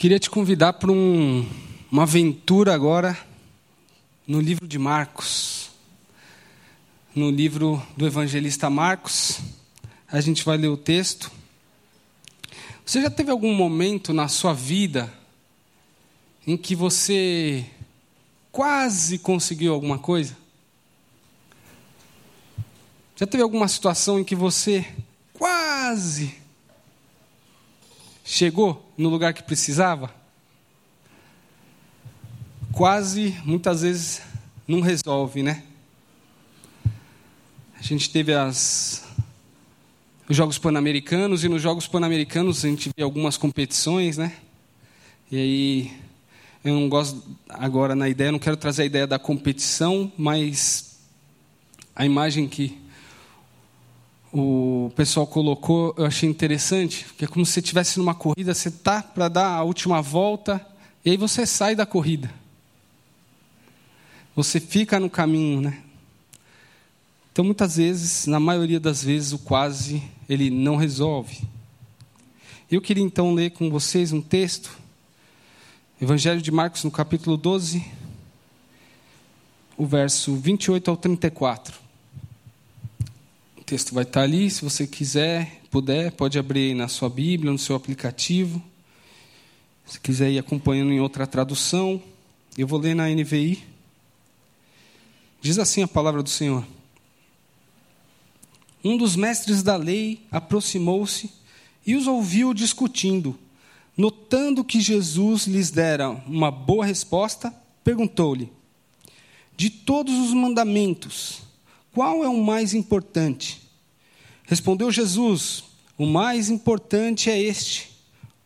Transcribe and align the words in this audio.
Queria 0.00 0.18
te 0.18 0.30
convidar 0.30 0.72
para 0.72 0.90
um, 0.90 1.46
uma 1.92 2.04
aventura 2.04 2.74
agora 2.74 3.18
no 4.26 4.40
livro 4.40 4.66
de 4.66 4.78
Marcos. 4.78 5.72
No 7.14 7.30
livro 7.30 7.86
do 7.98 8.06
evangelista 8.06 8.70
Marcos, 8.70 9.40
a 10.10 10.18
gente 10.22 10.42
vai 10.42 10.56
ler 10.56 10.68
o 10.68 10.76
texto. 10.78 11.30
Você 12.82 13.02
já 13.02 13.10
teve 13.10 13.30
algum 13.30 13.52
momento 13.52 14.14
na 14.14 14.26
sua 14.26 14.54
vida 14.54 15.12
em 16.46 16.56
que 16.56 16.74
você 16.74 17.66
quase 18.50 19.18
conseguiu 19.18 19.74
alguma 19.74 19.98
coisa? 19.98 20.34
Já 23.16 23.26
teve 23.26 23.42
alguma 23.42 23.68
situação 23.68 24.18
em 24.18 24.24
que 24.24 24.34
você 24.34 24.82
quase 25.34 26.39
chegou 28.30 28.88
no 28.96 29.08
lugar 29.08 29.34
que 29.34 29.42
precisava? 29.42 30.14
Quase, 32.72 33.36
muitas 33.44 33.82
vezes, 33.82 34.22
não 34.68 34.80
resolve, 34.80 35.42
né? 35.42 35.64
A 37.76 37.82
gente 37.82 38.08
teve 38.08 38.32
as, 38.32 39.04
os 40.28 40.36
Jogos 40.36 40.58
Pan-Americanos, 40.58 41.42
e 41.42 41.48
nos 41.48 41.60
Jogos 41.60 41.88
Pan-Americanos 41.88 42.64
a 42.64 42.68
gente 42.68 42.90
vê 42.96 43.02
algumas 43.02 43.36
competições, 43.36 44.16
né? 44.16 44.36
E 45.30 45.36
aí, 45.36 45.92
eu 46.62 46.74
não 46.74 46.88
gosto 46.88 47.20
agora 47.48 47.96
na 47.96 48.08
ideia, 48.08 48.30
não 48.30 48.38
quero 48.38 48.56
trazer 48.56 48.82
a 48.82 48.86
ideia 48.86 49.06
da 49.08 49.18
competição, 49.18 50.10
mas 50.16 51.00
a 51.96 52.06
imagem 52.06 52.46
que 52.46 52.80
o 54.32 54.92
pessoal 54.94 55.26
colocou, 55.26 55.94
eu 55.96 56.06
achei 56.06 56.28
interessante, 56.28 57.06
que 57.16 57.24
é 57.24 57.28
como 57.28 57.44
se 57.44 57.52
você 57.52 57.60
estivesse 57.60 57.98
numa 57.98 58.14
corrida, 58.14 58.54
você 58.54 58.68
está 58.68 59.02
para 59.02 59.28
dar 59.28 59.48
a 59.48 59.62
última 59.64 60.00
volta, 60.00 60.64
e 61.04 61.10
aí 61.10 61.16
você 61.16 61.44
sai 61.44 61.74
da 61.74 61.84
corrida. 61.84 62.32
Você 64.36 64.60
fica 64.60 65.00
no 65.00 65.10
caminho, 65.10 65.60
né? 65.60 65.82
Então, 67.32 67.44
muitas 67.44 67.76
vezes, 67.76 68.26
na 68.26 68.38
maioria 68.38 68.78
das 68.78 69.02
vezes, 69.02 69.32
o 69.32 69.38
quase, 69.38 70.02
ele 70.28 70.50
não 70.50 70.76
resolve. 70.76 71.40
Eu 72.70 72.80
queria 72.80 73.02
então 73.02 73.34
ler 73.34 73.50
com 73.50 73.68
vocês 73.68 74.12
um 74.12 74.20
texto, 74.20 74.70
Evangelho 76.00 76.40
de 76.40 76.52
Marcos, 76.52 76.84
no 76.84 76.90
capítulo 76.90 77.36
12, 77.36 77.84
o 79.76 79.86
verso 79.86 80.36
28 80.36 80.90
ao 80.90 80.96
34 80.96 81.89
texto 83.70 83.94
vai 83.94 84.02
estar 84.02 84.22
ali, 84.22 84.50
se 84.50 84.64
você 84.64 84.84
quiser, 84.84 85.62
puder, 85.70 86.10
pode 86.10 86.36
abrir 86.36 86.74
na 86.74 86.88
sua 86.88 87.08
Bíblia, 87.08 87.52
no 87.52 87.58
seu 87.58 87.76
aplicativo. 87.76 88.60
Se 89.86 90.00
quiser 90.00 90.28
ir 90.28 90.40
acompanhando 90.40 90.90
em 90.90 90.98
outra 90.98 91.24
tradução, 91.24 92.02
eu 92.58 92.66
vou 92.66 92.80
ler 92.80 92.96
na 92.96 93.08
NVI. 93.08 93.62
Diz 95.40 95.56
assim 95.56 95.84
a 95.84 95.88
palavra 95.88 96.20
do 96.20 96.28
Senhor: 96.28 96.66
Um 98.82 98.96
dos 98.96 99.14
mestres 99.14 99.62
da 99.62 99.76
lei 99.76 100.20
aproximou-se 100.32 101.30
e 101.86 101.94
os 101.94 102.08
ouviu 102.08 102.52
discutindo. 102.52 103.38
Notando 103.96 104.64
que 104.64 104.80
Jesus 104.80 105.46
lhes 105.46 105.70
dera 105.70 106.10
uma 106.10 106.50
boa 106.50 106.84
resposta, 106.84 107.54
perguntou-lhe: 107.84 108.50
De 109.56 109.70
todos 109.70 110.12
os 110.12 110.34
mandamentos, 110.34 111.48
qual 111.92 112.22
é 112.22 112.28
o 112.28 112.42
mais 112.42 112.72
importante? 112.72 113.60
Respondeu 114.44 114.90
Jesus: 114.90 115.64
O 115.98 116.06
mais 116.06 116.48
importante 116.48 117.30
é 117.30 117.40
este: 117.40 117.90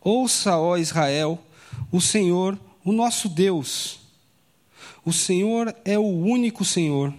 Ouça, 0.01 0.57
ó 0.57 0.77
Israel, 0.77 1.39
o 1.91 2.01
Senhor, 2.01 2.59
o 2.83 2.91
nosso 2.91 3.29
Deus. 3.29 3.99
O 5.03 5.13
Senhor 5.13 5.75
é 5.85 5.97
o 5.99 6.07
único 6.07 6.65
Senhor. 6.65 7.13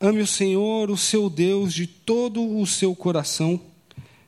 Ame 0.00 0.20
o 0.20 0.26
Senhor, 0.26 0.90
o 0.90 0.96
seu 0.96 1.28
Deus, 1.28 1.74
de 1.74 1.86
todo 1.86 2.58
o 2.58 2.66
seu 2.66 2.94
coração, 2.94 3.60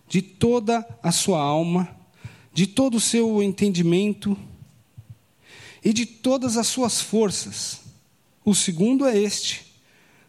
de 0.09 0.21
toda 0.21 0.87
a 1.03 1.11
sua 1.13 1.41
alma, 1.41 1.89
de 2.53 2.67
todo 2.67 2.97
o 2.97 3.01
seu 3.01 3.43
entendimento 3.43 4.37
e 5.85 5.93
de 5.93 6.05
todas 6.05 6.57
as 6.57 6.67
suas 6.67 7.01
forças. 7.01 7.81
O 8.45 8.55
segundo 8.55 9.07
é 9.07 9.17
este 9.17 9.72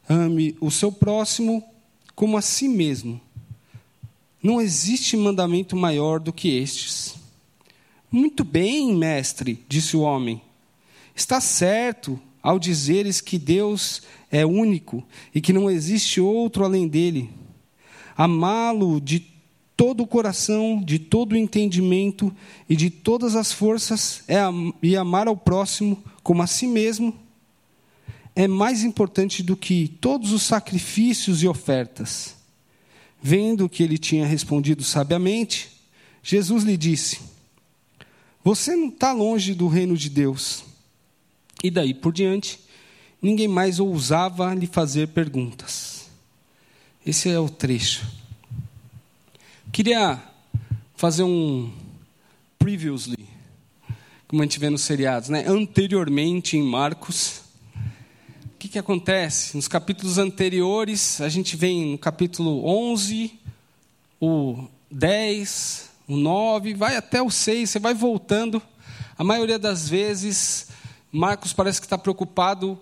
Ame 0.08 0.56
o 0.60 0.70
seu 0.70 0.92
próximo 0.92 1.64
como 2.16 2.38
a 2.38 2.42
si 2.42 2.68
mesmo. 2.68 3.20
Não 4.42 4.60
existe 4.60 5.16
mandamento 5.16 5.76
maior 5.76 6.20
do 6.20 6.34
que 6.34 6.58
estes. 6.58 7.16
Muito 8.12 8.44
bem, 8.44 8.94
mestre, 8.94 9.64
disse 9.68 9.96
o 9.96 10.02
homem. 10.02 10.42
Está 11.16 11.40
certo 11.40 12.20
ao 12.42 12.60
dizeres 12.60 13.22
que 13.22 13.40
Deus 13.40 14.02
é 14.30 14.46
único 14.46 15.04
e 15.34 15.40
que 15.40 15.54
não 15.54 15.72
existe 15.72 16.20
outro 16.20 16.66
além 16.66 16.88
dele. 16.88 17.30
Amá-lo 18.18 19.00
de 19.00 19.26
todo 19.78 20.04
o 20.04 20.08
coração, 20.08 20.82
de 20.84 21.00
todo 21.00 21.32
o 21.32 21.38
entendimento 21.38 22.36
e 22.70 22.76
de 22.76 22.90
todas 22.90 23.36
as 23.36 23.52
forças 23.52 24.24
é 24.28 24.40
e 24.82 24.96
amar 24.96 25.28
ao 25.28 25.38
próximo 25.38 26.04
como 26.22 26.44
a 26.44 26.48
si 26.48 26.68
mesmo 26.68 27.23
é 28.36 28.48
mais 28.48 28.84
importante 28.84 29.44
do 29.44 29.56
que 29.56 29.88
todos 29.88 30.32
os 30.32 30.44
sacrifícios 30.44 31.44
e 31.44 31.48
ofertas. 31.48 32.36
Vendo 33.22 33.70
que 33.70 33.84
ele 33.84 33.98
tinha 33.98 34.26
respondido 34.26 34.84
sabiamente, 34.84 35.72
Jesus 36.22 36.64
lhe 36.64 36.76
disse: 36.76 37.20
Você 38.44 38.76
não 38.76 38.90
está 38.90 39.14
longe 39.14 39.54
do 39.54 39.68
reino 39.68 39.96
de 39.96 40.10
Deus. 40.10 40.64
E 41.64 41.72
daí 41.72 41.94
por 41.94 42.12
diante, 42.12 42.60
ninguém 43.22 43.48
mais 43.48 43.80
ousava 43.80 44.54
lhe 44.54 44.68
fazer 44.68 45.10
perguntas. 45.10 46.10
Esse 47.06 47.30
é 47.30 47.40
o 47.40 47.48
trecho. 47.50 48.06
Queria 49.72 50.22
fazer 50.96 51.24
um 51.24 51.72
previously, 52.60 53.28
como 54.28 54.42
a 54.42 54.46
gente 54.46 54.60
vê 54.60 54.70
nos 54.70 54.82
seriados, 54.82 55.30
né? 55.30 55.46
anteriormente 55.48 56.58
em 56.58 56.64
Marcos 56.64 57.43
que, 58.64 58.70
que 58.70 58.80
acontece? 58.80 59.58
Nos 59.58 59.68
capítulos 59.68 60.18
anteriores, 60.18 61.20
a 61.20 61.28
gente 61.28 61.58
vem 61.58 61.92
no 61.92 61.98
capítulo 61.98 62.66
11, 62.66 63.38
o 64.22 64.70
10, 64.90 65.90
o 66.08 66.16
9, 66.16 66.74
vai 66.74 66.96
até 66.96 67.22
o 67.22 67.30
6, 67.30 67.70
você 67.70 67.78
vai 67.78 67.94
voltando. 67.94 68.62
A 69.18 69.24
maioria 69.24 69.60
das 69.60 69.90
vezes, 69.90 70.70
Marcos 71.12 71.52
parece 71.52 71.82
que 71.82 71.86
está 71.86 71.98
preocupado 71.98 72.80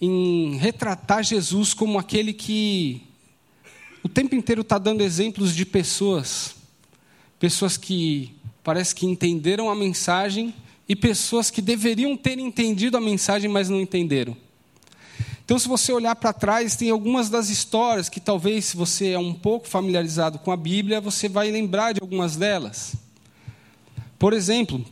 em 0.00 0.56
retratar 0.56 1.22
Jesus 1.22 1.74
como 1.74 1.98
aquele 1.98 2.32
que 2.32 3.02
o 4.02 4.08
tempo 4.08 4.34
inteiro 4.34 4.62
está 4.62 4.78
dando 4.78 5.02
exemplos 5.02 5.54
de 5.54 5.66
pessoas, 5.66 6.56
pessoas 7.38 7.76
que 7.76 8.34
parece 8.64 8.94
que 8.94 9.04
entenderam 9.04 9.68
a 9.68 9.74
mensagem 9.74 10.54
e 10.88 10.96
pessoas 10.96 11.50
que 11.50 11.60
deveriam 11.60 12.16
ter 12.16 12.38
entendido 12.38 12.96
a 12.96 13.00
mensagem, 13.02 13.50
mas 13.50 13.68
não 13.68 13.78
entenderam. 13.78 14.34
Então, 15.50 15.58
se 15.58 15.66
você 15.66 15.92
olhar 15.92 16.14
para 16.14 16.32
trás, 16.32 16.76
tem 16.76 16.90
algumas 16.90 17.28
das 17.28 17.48
histórias 17.48 18.08
que 18.08 18.20
talvez, 18.20 18.66
se 18.66 18.76
você 18.76 19.08
é 19.08 19.18
um 19.18 19.34
pouco 19.34 19.66
familiarizado 19.66 20.38
com 20.38 20.52
a 20.52 20.56
Bíblia, 20.56 21.00
você 21.00 21.28
vai 21.28 21.50
lembrar 21.50 21.92
de 21.92 22.00
algumas 22.00 22.36
delas. 22.36 22.94
Por 24.16 24.32
exemplo, 24.32 24.86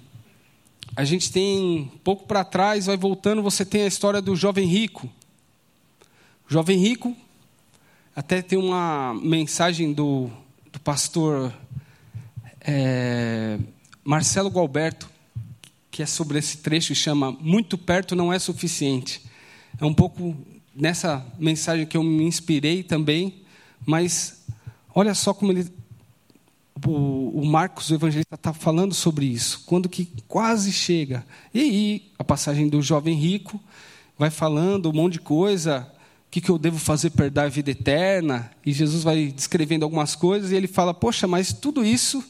a 0.97 1.05
gente 1.05 1.31
tem 1.31 1.89
pouco 2.03 2.27
para 2.27 2.43
trás, 2.43 2.87
vai 2.87 2.97
voltando, 2.97 3.41
você 3.41 3.65
tem 3.65 3.83
a 3.83 3.87
história 3.87 4.21
do 4.21 4.35
jovem 4.35 4.67
rico. 4.67 5.09
O 6.51 6.53
jovem 6.53 6.77
rico, 6.77 7.17
até 8.17 8.43
tem 8.43 8.59
uma 8.59 9.15
mensagem 9.15 9.93
do, 9.93 10.29
do 10.73 10.81
pastor 10.81 11.55
é, 12.63 13.61
Marcelo 14.03 14.51
Gualberto, 14.51 15.09
que 15.89 16.03
é 16.03 16.07
sobre 16.07 16.41
esse 16.41 16.57
trecho, 16.57 16.97
chama 16.97 17.31
Muito 17.31 17.79
perto 17.79 18.17
não 18.17 18.32
é 18.32 18.41
suficiente. 18.41 19.23
É 19.81 19.85
um 19.85 19.94
pouco 19.94 20.37
nessa 20.79 21.27
mensagem 21.39 21.85
que 21.85 21.97
eu 21.97 22.03
me 22.03 22.25
inspirei 22.25 22.83
também, 22.83 23.43
mas 23.85 24.45
olha 24.95 25.15
só 25.15 25.35
como 25.35 25.53
ele, 25.53 25.71
o, 26.87 27.41
o 27.41 27.45
Marcos, 27.45 27.91
o 27.91 27.95
evangelista, 27.95 28.37
está 28.37 28.53
falando 28.53 28.95
sobre 28.95 29.27
isso, 29.27 29.65
quando 29.67 29.89
que 29.89 30.09
quase 30.29 30.71
chega. 30.71 31.27
E 31.53 31.61
aí, 31.61 32.13
a 32.19 32.23
passagem 32.23 32.69
do 32.69 32.81
jovem 32.81 33.17
rico 33.17 33.61
vai 34.17 34.31
falando 34.31 34.89
um 34.89 34.93
monte 34.93 35.15
de 35.15 35.21
coisa, 35.21 35.91
o 36.27 36.31
que, 36.31 36.41
que 36.41 36.51
eu 36.51 36.59
devo 36.59 36.79
fazer 36.79 37.11
para 37.11 37.29
dar 37.29 37.45
a 37.45 37.49
vida 37.49 37.71
eterna, 37.71 38.51
e 38.65 38.73
Jesus 38.73 39.03
vai 39.03 39.27
descrevendo 39.27 39.85
algumas 39.85 40.15
coisas, 40.15 40.53
e 40.53 40.57
ele 40.57 40.69
fala, 40.69 40.95
poxa, 40.95 41.27
mas 41.27 41.53
tudo 41.53 41.85
isso, 41.85 42.23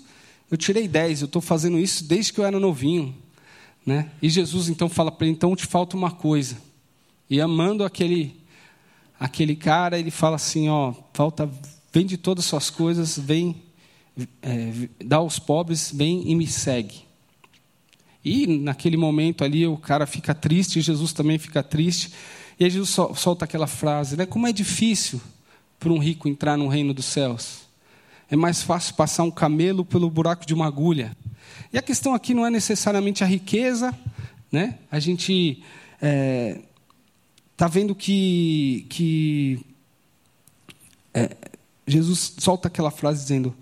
eu 0.51 0.57
tirei 0.57 0.89
10, 0.89 1.21
eu 1.21 1.27
estou 1.27 1.43
fazendo 1.43 1.79
isso 1.79 2.05
desde 2.05 2.33
que 2.33 2.41
eu 2.41 2.47
era 2.47 2.59
novinho. 2.59 3.15
Né? 3.85 4.11
E 4.23 4.29
Jesus 4.31 4.69
então 4.69 4.89
fala 4.89 5.11
para 5.13 5.27
ele, 5.27 5.35
então 5.35 5.55
te 5.55 5.67
falta 5.67 5.97
uma 5.97 6.11
coisa 6.11 6.69
e 7.31 7.41
amando 7.41 7.85
aquele, 7.85 8.38
aquele 9.19 9.57
cara, 9.57 9.99
ele 9.99 10.11
fala 10.11 10.37
assim: 10.37 10.69
ó, 10.69 10.93
falta, 11.13 11.51
vende 11.93 12.17
todas 12.17 12.45
as 12.45 12.49
suas 12.49 12.71
coisas, 12.71 13.19
vem, 13.19 13.57
é, 14.43 14.89
dá 15.05 15.17
aos 15.17 15.39
pobres, 15.39 15.91
vem 15.93 16.31
e 16.31 16.35
me 16.35 16.47
segue. 16.47 17.07
E 18.25 18.47
naquele 18.47 18.97
momento 18.97 19.45
ali 19.45 19.67
o 19.67 19.77
cara 19.77 20.07
fica 20.07 20.35
triste, 20.35 20.81
Jesus 20.81 21.13
também 21.13 21.39
fica 21.39 21.63
triste. 21.63 22.13
E 22.59 22.65
aí 22.65 22.71
Jesus 22.71 22.91
solta 23.17 23.45
aquela 23.45 23.67
frase, 23.67 24.17
né? 24.17 24.27
Como 24.27 24.47
é 24.47 24.53
difícil 24.53 25.21
para 25.79 25.93
um 25.93 25.99
rico 25.99 26.29
entrar 26.29 26.57
no 26.57 26.67
reino 26.67 26.93
dos 26.93 27.05
céus. 27.05 27.61
É 28.31 28.37
mais 28.37 28.63
fácil 28.63 28.95
passar 28.95 29.23
um 29.23 29.31
camelo 29.31 29.85
pelo 29.85 30.11
buraco 30.11 30.45
de 30.45 30.53
uma 30.53 30.67
agulha. 30.67 31.17
E 31.73 31.79
a 31.79 31.83
questão 31.83 32.15
aqui 32.15 32.35
não 32.35 32.45
é 32.45 32.51
necessariamente 32.51 33.23
a 33.23 33.27
riqueza, 33.27 33.97
né? 34.51 34.79
A 34.91 34.99
gente 34.99 35.63
é, 36.03 36.61
tá 37.59 37.67
vendo 37.67 37.93
que, 37.93 38.87
que 38.89 39.61
é, 41.13 41.37
Jesus 41.85 42.35
solta 42.39 42.69
aquela 42.69 42.93
frase 42.93 43.21
dizendo: 43.23 43.53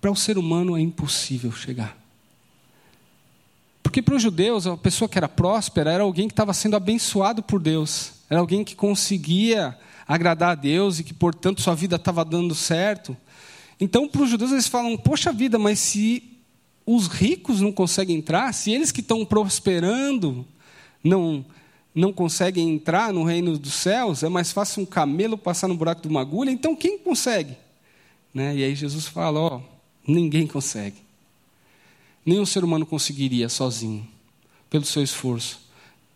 para 0.00 0.10
o 0.10 0.16
ser 0.16 0.36
humano 0.36 0.76
é 0.76 0.80
impossível 0.80 1.52
chegar. 1.52 1.96
Porque 3.80 4.02
para 4.02 4.16
os 4.16 4.22
judeus, 4.22 4.66
a 4.66 4.76
pessoa 4.76 5.08
que 5.08 5.16
era 5.16 5.28
próspera 5.28 5.92
era 5.92 6.02
alguém 6.02 6.26
que 6.26 6.32
estava 6.32 6.52
sendo 6.52 6.74
abençoado 6.74 7.44
por 7.44 7.60
Deus, 7.60 8.12
era 8.28 8.40
alguém 8.40 8.64
que 8.64 8.74
conseguia 8.74 9.78
agradar 10.06 10.50
a 10.50 10.54
Deus 10.56 10.98
e 10.98 11.04
que, 11.04 11.14
portanto, 11.14 11.62
sua 11.62 11.76
vida 11.76 11.94
estava 11.94 12.24
dando 12.24 12.56
certo. 12.56 13.16
Então, 13.80 14.08
para 14.08 14.22
os 14.22 14.30
judeus, 14.30 14.50
eles 14.50 14.66
falam: 14.66 14.96
Poxa 14.96 15.32
vida, 15.32 15.60
mas 15.60 15.78
se 15.78 16.24
os 16.84 17.06
ricos 17.06 17.60
não 17.60 17.70
conseguem 17.70 18.16
entrar, 18.16 18.52
se 18.52 18.72
eles 18.72 18.90
que 18.90 19.00
estão 19.00 19.24
prosperando 19.24 20.44
não, 21.04 21.44
não 21.94 22.12
conseguem 22.12 22.70
entrar 22.70 23.12
no 23.12 23.24
reino 23.24 23.58
dos 23.58 23.74
céus, 23.74 24.22
é 24.22 24.28
mais 24.28 24.52
fácil 24.52 24.82
um 24.82 24.86
camelo 24.86 25.36
passar 25.36 25.68
no 25.68 25.76
buraco 25.76 26.02
de 26.02 26.08
uma 26.08 26.20
agulha, 26.20 26.50
então 26.50 26.76
quem 26.76 26.98
consegue? 26.98 27.56
Né? 28.32 28.56
E 28.56 28.64
aí 28.64 28.74
Jesus 28.74 29.06
fala: 29.06 29.40
Ó, 29.40 29.60
ninguém 30.06 30.46
consegue. 30.46 30.96
Nenhum 32.24 32.46
ser 32.46 32.62
humano 32.62 32.84
conseguiria 32.84 33.48
sozinho, 33.48 34.06
pelo 34.68 34.84
seu 34.84 35.02
esforço. 35.02 35.60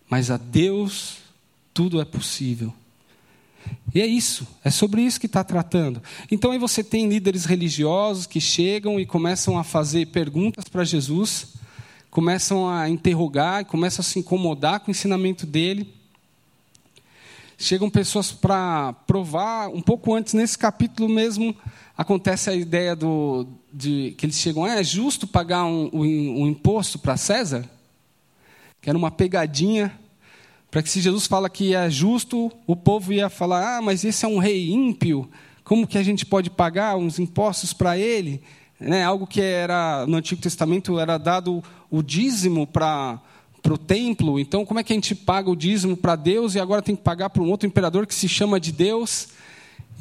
Mas 0.08 0.30
a 0.30 0.36
Deus 0.36 1.19
tudo 1.72 2.00
é 2.00 2.04
possível. 2.04 2.72
E 3.94 4.00
é 4.00 4.06
isso, 4.06 4.46
é 4.64 4.70
sobre 4.70 5.02
isso 5.02 5.20
que 5.20 5.26
está 5.26 5.44
tratando. 5.44 6.02
Então 6.30 6.50
aí 6.50 6.58
você 6.58 6.82
tem 6.82 7.08
líderes 7.08 7.44
religiosos 7.44 8.26
que 8.26 8.40
chegam 8.40 8.98
e 8.98 9.06
começam 9.06 9.58
a 9.58 9.64
fazer 9.64 10.06
perguntas 10.06 10.64
para 10.64 10.84
Jesus, 10.84 11.54
começam 12.12 12.68
a 12.68 12.90
interrogar, 12.90 13.64
começam 13.64 14.02
a 14.02 14.04
se 14.04 14.18
incomodar 14.18 14.80
com 14.80 14.88
o 14.88 14.90
ensinamento 14.90 15.46
dele. 15.46 15.90
Chegam 17.56 17.88
pessoas 17.88 18.30
para 18.30 18.92
provar, 19.06 19.68
um 19.68 19.80
pouco 19.80 20.14
antes, 20.14 20.34
nesse 20.34 20.58
capítulo 20.58 21.08
mesmo, 21.08 21.56
acontece 21.96 22.50
a 22.50 22.54
ideia 22.54 22.94
do, 22.94 23.46
de 23.72 24.14
que 24.18 24.26
eles 24.26 24.36
chegam, 24.36 24.62
ah, 24.62 24.78
é 24.78 24.84
justo 24.84 25.26
pagar 25.26 25.64
um, 25.64 25.88
um, 25.90 26.42
um 26.42 26.46
imposto 26.48 26.98
para 26.98 27.16
César? 27.16 27.64
Que 28.82 28.90
era 28.90 28.98
uma 28.98 29.10
pegadinha, 29.10 29.98
para 30.70 30.82
que 30.82 30.90
se 30.90 31.00
Jesus 31.00 31.26
fala 31.26 31.48
que 31.48 31.74
é 31.74 31.88
justo, 31.88 32.52
o 32.66 32.76
povo 32.76 33.10
ia 33.14 33.30
falar, 33.30 33.78
ah, 33.78 33.80
mas 33.80 34.04
esse 34.04 34.22
é 34.22 34.28
um 34.28 34.38
rei 34.38 34.70
ímpio, 34.70 35.30
como 35.64 35.86
que 35.86 35.96
a 35.96 36.02
gente 36.02 36.26
pode 36.26 36.50
pagar 36.50 36.94
uns 36.94 37.18
impostos 37.18 37.72
para 37.72 37.96
ele? 37.96 38.42
Né, 38.84 39.05
algo 39.05 39.26
que 39.26 39.40
era 39.40 40.05
no 40.06 40.17
Antigo 40.17 40.43
Testamento 40.43 40.99
era 40.99 41.17
dado 41.17 41.62
o 41.90 42.02
dízimo 42.02 42.67
para 42.67 43.20
para 43.62 43.75
o 43.75 43.79
templo, 43.79 44.40
então 44.40 44.67
como 44.67 44.81
é 44.81 44.82
que 44.82 44.93
a 44.93 44.96
gente 44.96 45.14
paga 45.14 45.49
o 45.49 45.55
dízimo 45.55 45.96
para 45.96 46.17
Deus 46.17 46.56
e 46.56 46.58
agora 46.58 46.82
tem 46.82 46.96
que 46.96 47.02
pagar 47.02 47.31
para 47.31 47.40
um 47.40 47.49
outro 47.49 47.64
imperador 47.64 48.08
que 48.08 48.14
se 48.14 48.29
chama 48.29 48.58
de 48.58 48.73
Deus? 48.73 49.29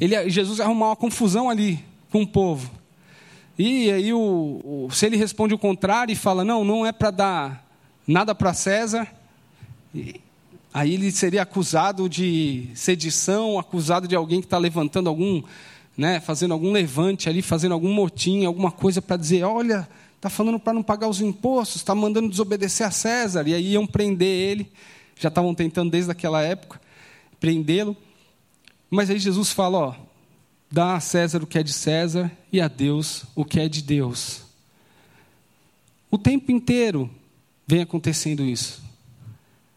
Ele, 0.00 0.28
Jesus 0.28 0.58
arrumar 0.58 0.88
uma 0.88 0.96
confusão 0.96 1.48
ali 1.48 1.78
com 2.10 2.22
o 2.22 2.26
povo. 2.26 2.68
E 3.56 3.90
aí, 3.90 4.12
o, 4.12 4.18
o, 4.18 4.88
se 4.90 5.06
ele 5.06 5.16
responde 5.16 5.54
o 5.54 5.58
contrário 5.58 6.12
e 6.12 6.16
fala, 6.16 6.44
não, 6.44 6.64
não 6.64 6.84
é 6.84 6.90
para 6.90 7.12
dar 7.12 7.66
nada 8.04 8.34
para 8.34 8.52
César, 8.52 9.06
aí 10.74 10.94
ele 10.94 11.12
seria 11.12 11.42
acusado 11.42 12.08
de 12.08 12.68
sedição, 12.74 13.58
acusado 13.58 14.08
de 14.08 14.16
alguém 14.16 14.40
que 14.40 14.46
está 14.46 14.58
levantando 14.58 15.08
algum, 15.08 15.42
né, 15.96 16.20
fazendo 16.20 16.52
algum 16.52 16.72
levante 16.72 17.28
ali, 17.28 17.42
fazendo 17.42 17.72
algum 17.72 17.92
motim, 17.92 18.44
alguma 18.44 18.70
coisa 18.70 19.02
para 19.02 19.16
dizer, 19.16 19.44
olha, 19.44 19.88
está 20.16 20.30
falando 20.30 20.58
para 20.58 20.72
não 20.72 20.82
pagar 20.82 21.08
os 21.08 21.20
impostos, 21.20 21.76
está 21.76 21.94
mandando 21.94 22.28
desobedecer 22.28 22.86
a 22.86 22.90
César, 22.90 23.46
e 23.46 23.54
aí 23.54 23.72
iam 23.72 23.86
prender 23.86 24.28
ele, 24.28 24.72
já 25.18 25.28
estavam 25.28 25.54
tentando 25.54 25.90
desde 25.90 26.10
aquela 26.10 26.42
época 26.42 26.80
prendê-lo. 27.40 27.96
Mas 28.88 29.10
aí 29.10 29.18
Jesus 29.18 29.50
fala: 29.50 29.78
ó, 29.78 29.94
dá 30.70 30.94
a 30.94 31.00
César 31.00 31.42
o 31.42 31.46
que 31.46 31.58
é 31.58 31.62
de 31.62 31.72
César 31.72 32.30
e 32.52 32.60
a 32.60 32.68
Deus 32.68 33.24
o 33.34 33.44
que 33.44 33.58
é 33.58 33.68
de 33.68 33.82
Deus. 33.82 34.42
O 36.10 36.16
tempo 36.16 36.52
inteiro 36.52 37.10
vem 37.66 37.82
acontecendo 37.82 38.44
isso. 38.44 38.82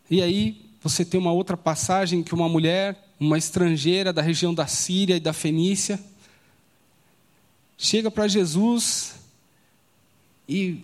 E 0.09 0.21
aí 0.21 0.61
você 0.81 1.03
tem 1.03 1.19
uma 1.19 1.31
outra 1.31 1.57
passagem 1.57 2.21
que 2.21 2.35
uma 2.35 2.47
mulher, 2.47 3.04
uma 3.19 3.37
estrangeira 3.37 4.11
da 4.11 4.21
região 4.21 4.53
da 4.53 4.67
Síria 4.67 5.15
e 5.15 5.19
da 5.19 5.33
Fenícia, 5.33 5.99
chega 7.77 8.09
para 8.09 8.27
Jesus 8.27 9.15
e 10.47 10.81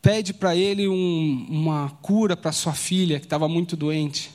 pede 0.00 0.34
para 0.34 0.56
ele 0.56 0.88
um, 0.88 1.46
uma 1.48 1.90
cura 2.02 2.36
para 2.36 2.52
sua 2.52 2.72
filha 2.72 3.20
que 3.20 3.26
estava 3.26 3.48
muito 3.48 3.76
doente. 3.76 4.30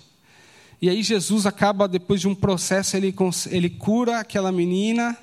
E 0.82 0.90
aí 0.90 1.02
Jesus 1.02 1.46
acaba, 1.46 1.88
depois 1.88 2.22
de 2.22 2.28
um 2.28 2.36
processo, 2.36 2.96
ele, 2.96 3.14
ele 3.50 3.70
cura 3.70 4.20
aquela 4.20 4.52
menina, 4.52 5.18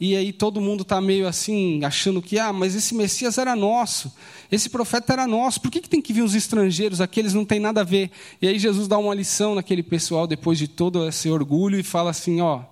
e 0.00 0.16
aí 0.16 0.32
todo 0.32 0.62
mundo 0.62 0.80
está 0.80 0.98
meio 0.98 1.28
assim, 1.28 1.84
achando 1.84 2.22
que, 2.22 2.38
ah, 2.38 2.54
mas 2.54 2.74
esse 2.74 2.94
Messias 2.94 3.36
era 3.36 3.54
nosso, 3.54 4.10
esse 4.50 4.70
profeta 4.70 5.12
era 5.12 5.26
nosso, 5.26 5.60
por 5.60 5.70
que, 5.70 5.78
que 5.78 5.90
tem 5.90 6.00
que 6.00 6.14
vir 6.14 6.22
os 6.22 6.34
estrangeiros 6.34 7.02
aqui, 7.02 7.20
eles 7.20 7.34
não 7.34 7.44
têm 7.44 7.60
nada 7.60 7.82
a 7.82 7.84
ver? 7.84 8.10
E 8.40 8.48
aí 8.48 8.58
Jesus 8.58 8.88
dá 8.88 8.96
uma 8.96 9.14
lição 9.14 9.54
naquele 9.54 9.82
pessoal, 9.82 10.26
depois 10.26 10.58
de 10.58 10.66
todo 10.66 11.06
esse 11.06 11.28
orgulho, 11.28 11.78
e 11.78 11.82
fala 11.82 12.08
assim, 12.08 12.40
ó, 12.40 12.62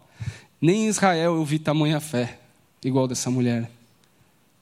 nem 0.59 0.87
em 0.87 0.89
Israel 0.89 1.35
eu 1.35 1.45
vi 1.45 1.59
tamanha 1.59 2.01
fé, 2.01 2.39
igual 2.83 3.07
dessa 3.07 3.31
mulher. 3.31 3.71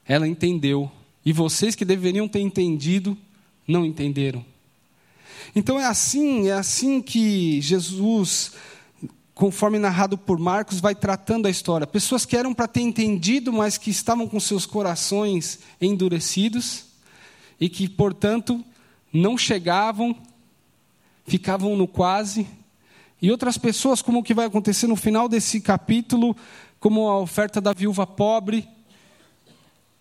Ela 0.05 0.27
entendeu, 0.27 0.91
e 1.25 1.31
vocês 1.31 1.73
que 1.73 1.85
deveriam 1.85 2.27
ter 2.27 2.41
entendido, 2.41 3.17
não 3.65 3.85
entenderam. 3.85 4.43
Então 5.55 5.79
é 5.79 5.85
assim, 5.85 6.49
é 6.49 6.53
assim 6.53 7.01
que 7.01 7.61
Jesus, 7.61 8.51
conforme 9.37 9.77
narrado 9.77 10.17
por 10.17 10.39
Marcos, 10.39 10.79
vai 10.79 10.95
tratando 10.95 11.45
a 11.45 11.49
história. 11.49 11.85
Pessoas 11.85 12.25
que 12.25 12.35
eram 12.35 12.55
para 12.55 12.67
ter 12.67 12.81
entendido, 12.81 13.53
mas 13.53 13.77
que 13.77 13.91
estavam 13.91 14.27
com 14.27 14.39
seus 14.39 14.65
corações 14.65 15.59
endurecidos 15.79 16.85
e 17.59 17.69
que, 17.69 17.87
portanto, 17.87 18.65
não 19.13 19.37
chegavam, 19.37 20.15
ficavam 21.27 21.77
no 21.77 21.87
quase. 21.87 22.47
E 23.21 23.29
outras 23.29 23.59
pessoas, 23.59 24.01
como 24.01 24.19
o 24.19 24.23
que 24.23 24.33
vai 24.33 24.47
acontecer 24.47 24.87
no 24.87 24.95
final 24.95 25.29
desse 25.29 25.61
capítulo, 25.61 26.35
como 26.79 27.07
a 27.07 27.19
oferta 27.19 27.61
da 27.61 27.73
viúva 27.73 28.07
pobre, 28.07 28.67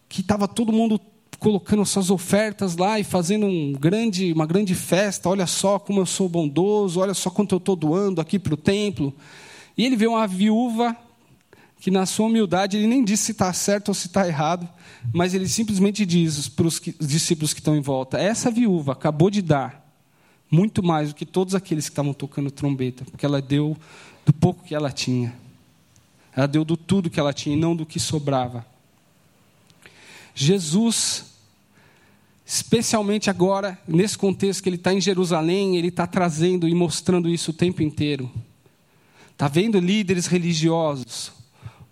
que 0.09 0.23
estava 0.23 0.49
todo 0.49 0.73
mundo 0.73 0.99
colocando 1.39 1.85
suas 1.85 2.11
ofertas 2.11 2.77
lá 2.77 2.99
e 2.99 3.05
fazendo 3.05 3.47
um 3.47 3.73
grande, 3.73 4.33
uma 4.33 4.47
grande 4.47 4.75
festa. 4.75 5.29
Olha 5.29 5.47
só 5.47 5.79
como 5.79 6.01
eu 6.01 6.07
sou 6.07 6.29
bondoso, 6.29 7.01
olha 7.01 7.15
só 7.15 7.31
quanto 7.31 7.55
eu 7.55 7.59
estou 7.59 7.77
doando 7.77 8.21
aqui 8.21 8.39
para 8.39 8.55
o 8.55 8.57
templo. 8.57 9.15
E 9.77 9.85
ele 9.85 9.97
vê 9.97 10.07
uma 10.07 10.27
viúva 10.27 10.97
que, 11.79 11.91
na 11.91 12.07
sua 12.07 12.27
humildade, 12.27 12.77
ele 12.77 12.87
nem 12.87 13.05
diz 13.05 13.21
se 13.21 13.33
está 13.33 13.53
certo 13.53 13.89
ou 13.89 13.95
se 13.95 14.07
está 14.07 14.27
errado, 14.27 14.69
mas 15.13 15.35
ele 15.35 15.49
simplesmente 15.49 16.07
diz 16.07 16.49
para 16.49 16.67
os 16.67 16.81
discípulos 17.01 17.53
que 17.53 17.61
estão 17.61 17.77
em 17.77 17.81
volta: 17.81 18.19
essa 18.19 18.51
viúva 18.51 18.93
acabou 18.93 19.31
de 19.31 19.43
dar 19.43 19.85
muito 20.51 20.83
mais 20.83 21.11
do 21.11 21.15
que 21.15 21.27
todos 21.27 21.55
aqueles 21.55 21.87
que 21.87 21.93
estavam 21.93 22.15
tocando 22.15 22.51
trombeta, 22.51 23.05
porque 23.05 23.27
ela 23.27 23.43
deu 23.43 23.77
do 24.25 24.33
pouco 24.33 24.65
que 24.65 24.75
ela 24.75 24.91
tinha. 24.91 25.35
Ela 26.35 26.47
deu 26.47 26.65
do 26.65 26.77
tudo 26.77 27.11
que 27.11 27.19
ela 27.19 27.33
tinha 27.33 27.57
e 27.57 27.59
não 27.59 27.75
do 27.75 27.87
que 27.87 27.99
sobrava. 27.99 28.65
Jesus, 30.39 31.25
especialmente 32.45 33.31
agora, 33.31 33.79
nesse 33.89 34.19
contexto 34.19 34.63
que 34.63 34.69
ele 34.69 34.77
está 34.77 34.93
em 34.93 35.01
Jerusalém, 35.01 35.79
ele 35.79 35.89
está 35.89 36.07
trazendo 36.07 36.69
e 36.69 36.75
mostrando 36.75 37.27
isso 37.27 37.53
o 37.53 37.55
tempo 37.55 37.83
inteiro. 37.83 38.31
Está 39.33 39.49
vendo 39.49 39.81
líderes 39.81 40.27
religiosos, 40.27 41.33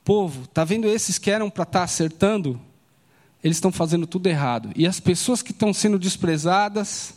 povo, 0.04 0.44
está 0.44 0.62
vendo 0.62 0.86
esses 0.86 1.18
que 1.18 1.30
eram 1.30 1.48
para 1.48 1.62
estar 1.62 1.78
tá 1.78 1.84
acertando, 1.84 2.60
eles 3.42 3.56
estão 3.56 3.72
fazendo 3.72 4.06
tudo 4.06 4.26
errado. 4.26 4.70
E 4.76 4.86
as 4.86 5.00
pessoas 5.00 5.40
que 5.40 5.50
estão 5.50 5.72
sendo 5.72 5.98
desprezadas, 5.98 7.14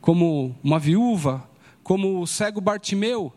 como 0.00 0.56
uma 0.64 0.78
viúva, 0.78 1.46
como 1.82 2.22
o 2.22 2.26
cego 2.26 2.62
Bartimeu, 2.62 3.30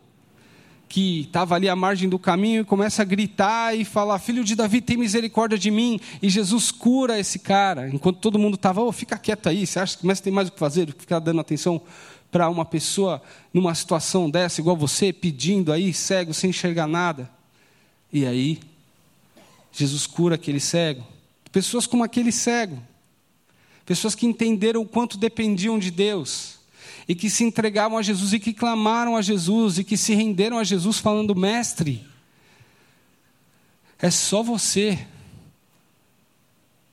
que 0.89 1.21
estava 1.21 1.53
ali 1.53 1.69
à 1.69 1.75
margem 1.75 2.09
do 2.09 2.17
caminho 2.17 2.61
e 2.61 2.65
começa 2.65 3.03
a 3.03 3.05
gritar 3.05 3.77
e 3.77 3.85
falar: 3.85 4.17
Filho 4.17 4.43
de 4.43 4.55
Davi, 4.55 4.81
tem 4.81 4.97
misericórdia 4.97 5.57
de 5.57 5.69
mim. 5.69 5.99
E 6.21 6.29
Jesus 6.29 6.71
cura 6.71 7.19
esse 7.19 7.37
cara, 7.37 7.87
enquanto 7.89 8.17
todo 8.17 8.39
mundo 8.39 8.55
estava: 8.55 8.81
oh, 8.81 8.91
fica 8.91 9.17
quieto 9.17 9.47
aí, 9.47 9.67
você 9.67 9.79
acha 9.79 9.95
que 9.95 10.05
mais 10.05 10.19
tem 10.19 10.33
mais 10.33 10.47
o 10.49 10.51
que 10.51 10.59
fazer 10.59 10.87
do 10.87 10.93
que 10.95 11.01
ficar 11.01 11.19
dando 11.19 11.39
atenção 11.39 11.79
para 12.31 12.49
uma 12.49 12.65
pessoa 12.65 13.21
numa 13.53 13.73
situação 13.75 14.29
dessa, 14.29 14.59
igual 14.59 14.75
você, 14.75 15.13
pedindo 15.13 15.71
aí, 15.71 15.93
cego, 15.93 16.33
sem 16.33 16.49
enxergar 16.49 16.87
nada? 16.87 17.29
E 18.11 18.25
aí, 18.25 18.59
Jesus 19.71 20.07
cura 20.07 20.35
aquele 20.35 20.59
cego. 20.59 21.05
Pessoas 21.51 21.85
como 21.85 22.03
aquele 22.03 22.31
cego. 22.31 22.79
pessoas 23.85 24.15
que 24.15 24.25
entenderam 24.25 24.81
o 24.81 24.87
quanto 24.87 25.17
dependiam 25.17 25.77
de 25.77 25.91
Deus 25.91 26.58
e 27.09 27.15
que 27.15 27.27
se 27.27 27.43
entregavam 27.43 27.97
a 27.97 28.03
Jesus 28.03 28.33
e 28.33 28.39
que 28.39 28.53
clamaram 28.53 29.17
a 29.17 29.21
Jesus 29.23 29.79
e 29.79 29.83
que 29.83 29.97
se 29.97 30.13
renderam 30.13 30.59
a 30.59 30.63
Jesus 30.63 30.99
falando: 30.99 31.35
Mestre, 31.35 32.07
é 33.97 34.11
só 34.11 34.43
você, 34.43 35.07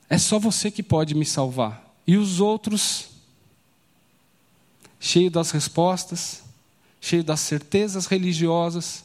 é 0.09 0.17
só 0.17 0.39
você 0.39 0.71
que 0.71 0.83
pode 0.83 1.15
me 1.15 1.27
salvar. 1.27 1.95
E 2.07 2.17
os 2.17 2.41
outros, 2.41 3.11
cheio 4.99 5.31
das 5.31 5.51
respostas, 5.51 6.43
cheio 6.99 7.23
das 7.23 7.41
certezas 7.41 8.07
religiosas, 8.07 9.05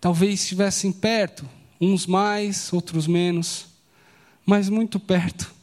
talvez 0.00 0.40
estivessem 0.40 0.90
perto, 0.90 1.48
uns 1.80 2.04
mais, 2.04 2.72
outros 2.72 3.06
menos, 3.06 3.66
mas 4.44 4.68
muito 4.68 4.98
perto. 4.98 5.54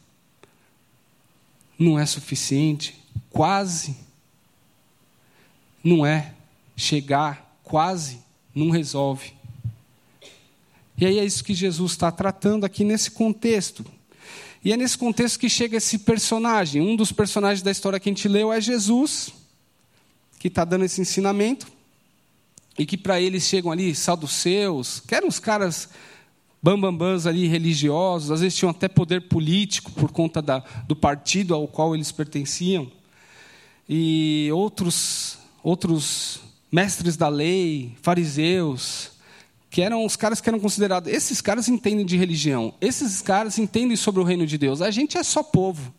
Não 1.78 1.98
é 1.98 2.06
suficiente, 2.06 2.99
quase. 3.30 3.96
Não 5.82 6.04
é. 6.04 6.34
Chegar, 6.76 7.58
quase, 7.62 8.20
não 8.54 8.70
resolve. 8.70 9.32
E 10.96 11.06
aí 11.06 11.18
é 11.18 11.24
isso 11.24 11.42
que 11.42 11.54
Jesus 11.54 11.92
está 11.92 12.10
tratando 12.10 12.64
aqui 12.64 12.84
nesse 12.84 13.10
contexto. 13.10 13.84
E 14.62 14.72
é 14.72 14.76
nesse 14.76 14.98
contexto 14.98 15.38
que 15.38 15.48
chega 15.48 15.78
esse 15.78 15.98
personagem. 16.00 16.82
Um 16.82 16.94
dos 16.94 17.12
personagens 17.12 17.62
da 17.62 17.70
história 17.70 17.98
que 17.98 18.08
a 18.08 18.12
gente 18.12 18.28
leu 18.28 18.52
é 18.52 18.60
Jesus, 18.60 19.32
que 20.38 20.48
está 20.48 20.64
dando 20.64 20.84
esse 20.84 21.00
ensinamento. 21.00 21.66
E 22.78 22.84
que 22.84 22.96
para 22.96 23.20
eles 23.20 23.44
chegam 23.44 23.72
ali 23.72 23.94
saduceus, 23.94 25.00
que 25.00 25.14
eram 25.14 25.28
os 25.28 25.38
caras 25.38 25.88
bambambãs 26.62 27.26
ali 27.26 27.46
religiosos, 27.46 28.30
às 28.30 28.40
vezes 28.40 28.56
tinham 28.58 28.70
até 28.70 28.86
poder 28.86 29.28
político 29.28 29.90
por 29.92 30.12
conta 30.12 30.42
da, 30.42 30.58
do 30.86 30.94
partido 30.94 31.54
ao 31.54 31.66
qual 31.66 31.94
eles 31.94 32.12
pertenciam. 32.12 32.90
E 33.92 34.48
outros, 34.52 35.36
outros 35.64 36.38
mestres 36.70 37.16
da 37.16 37.26
lei, 37.26 37.96
fariseus, 38.00 39.10
que 39.68 39.82
eram 39.82 40.06
os 40.06 40.14
caras 40.14 40.40
que 40.40 40.48
eram 40.48 40.60
considerados. 40.60 41.12
Esses 41.12 41.40
caras 41.40 41.68
entendem 41.68 42.06
de 42.06 42.16
religião, 42.16 42.72
esses 42.80 43.20
caras 43.20 43.58
entendem 43.58 43.96
sobre 43.96 44.20
o 44.20 44.24
reino 44.24 44.46
de 44.46 44.56
Deus. 44.56 44.80
A 44.80 44.92
gente 44.92 45.18
é 45.18 45.24
só 45.24 45.42
povo. 45.42 45.92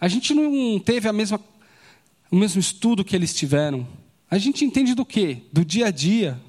A 0.00 0.06
gente 0.06 0.32
não 0.32 0.78
teve 0.78 1.08
a 1.08 1.12
mesma, 1.12 1.40
o 2.30 2.36
mesmo 2.36 2.60
estudo 2.60 3.04
que 3.04 3.16
eles 3.16 3.34
tiveram. 3.34 3.84
A 4.30 4.38
gente 4.38 4.64
entende 4.64 4.94
do 4.94 5.04
quê? 5.04 5.38
Do 5.52 5.64
dia 5.64 5.88
a 5.88 5.90
dia. 5.90 6.40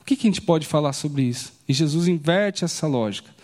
O 0.00 0.04
que, 0.04 0.14
que 0.14 0.28
a 0.28 0.30
gente 0.30 0.42
pode 0.42 0.64
falar 0.64 0.92
sobre 0.92 1.22
isso? 1.22 1.52
E 1.68 1.72
Jesus 1.72 2.06
inverte 2.06 2.64
essa 2.64 2.86
lógica. 2.86 3.34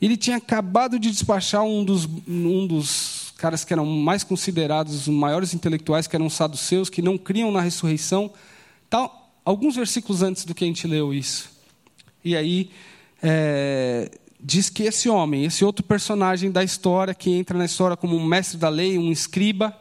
Ele 0.00 0.16
tinha 0.16 0.38
acabado 0.38 0.98
de 0.98 1.10
despachar 1.10 1.64
um 1.64 1.84
dos, 1.84 2.08
um 2.26 2.66
dos 2.66 3.19
caras 3.40 3.64
que 3.64 3.72
eram 3.72 3.86
mais 3.86 4.22
considerados 4.22 4.94
os 4.94 5.08
maiores 5.08 5.54
intelectuais, 5.54 6.06
que 6.06 6.14
eram 6.14 6.26
os 6.26 6.34
saduceus, 6.34 6.90
que 6.90 7.00
não 7.00 7.16
criam 7.16 7.50
na 7.50 7.62
ressurreição. 7.62 8.30
Tal, 8.88 9.32
alguns 9.44 9.74
versículos 9.74 10.22
antes 10.22 10.44
do 10.44 10.54
que 10.54 10.62
a 10.62 10.66
gente 10.66 10.86
leu 10.86 11.12
isso. 11.14 11.50
E 12.22 12.36
aí 12.36 12.70
é, 13.22 14.10
diz 14.38 14.68
que 14.68 14.82
esse 14.82 15.08
homem, 15.08 15.44
esse 15.44 15.64
outro 15.64 15.82
personagem 15.82 16.50
da 16.50 16.62
história, 16.62 17.14
que 17.14 17.30
entra 17.30 17.56
na 17.56 17.64
história 17.64 17.96
como 17.96 18.14
um 18.14 18.24
mestre 18.24 18.58
da 18.58 18.68
lei, 18.68 18.98
um 18.98 19.10
escriba, 19.10 19.74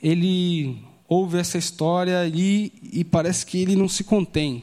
ele 0.00 0.78
ouve 1.08 1.38
essa 1.38 1.58
história 1.58 2.30
e, 2.32 2.72
e 2.92 3.02
parece 3.02 3.44
que 3.44 3.60
ele 3.60 3.74
não 3.74 3.88
se 3.88 4.04
contém. 4.04 4.62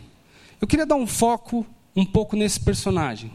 Eu 0.62 0.68
queria 0.68 0.86
dar 0.86 0.96
um 0.96 1.06
foco 1.06 1.66
um 1.94 2.06
pouco 2.06 2.38
nesse 2.38 2.60
personagem. 2.60 3.32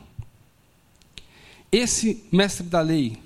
Esse 1.70 2.24
mestre 2.32 2.66
da 2.66 2.80
lei. 2.80 3.18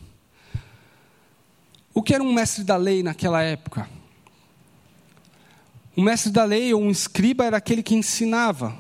O 1.96 2.02
que 2.02 2.14
era 2.14 2.22
um 2.22 2.30
mestre 2.30 2.62
da 2.62 2.76
lei 2.76 3.02
naquela 3.02 3.40
época? 3.40 3.88
O 5.96 6.02
mestre 6.02 6.30
da 6.30 6.44
lei 6.44 6.74
ou 6.74 6.82
um 6.82 6.90
escriba 6.90 7.46
era 7.46 7.56
aquele 7.56 7.82
que 7.82 7.94
ensinava, 7.94 8.76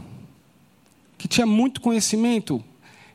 que 1.16 1.26
tinha 1.26 1.46
muito 1.46 1.80
conhecimento. 1.80 2.62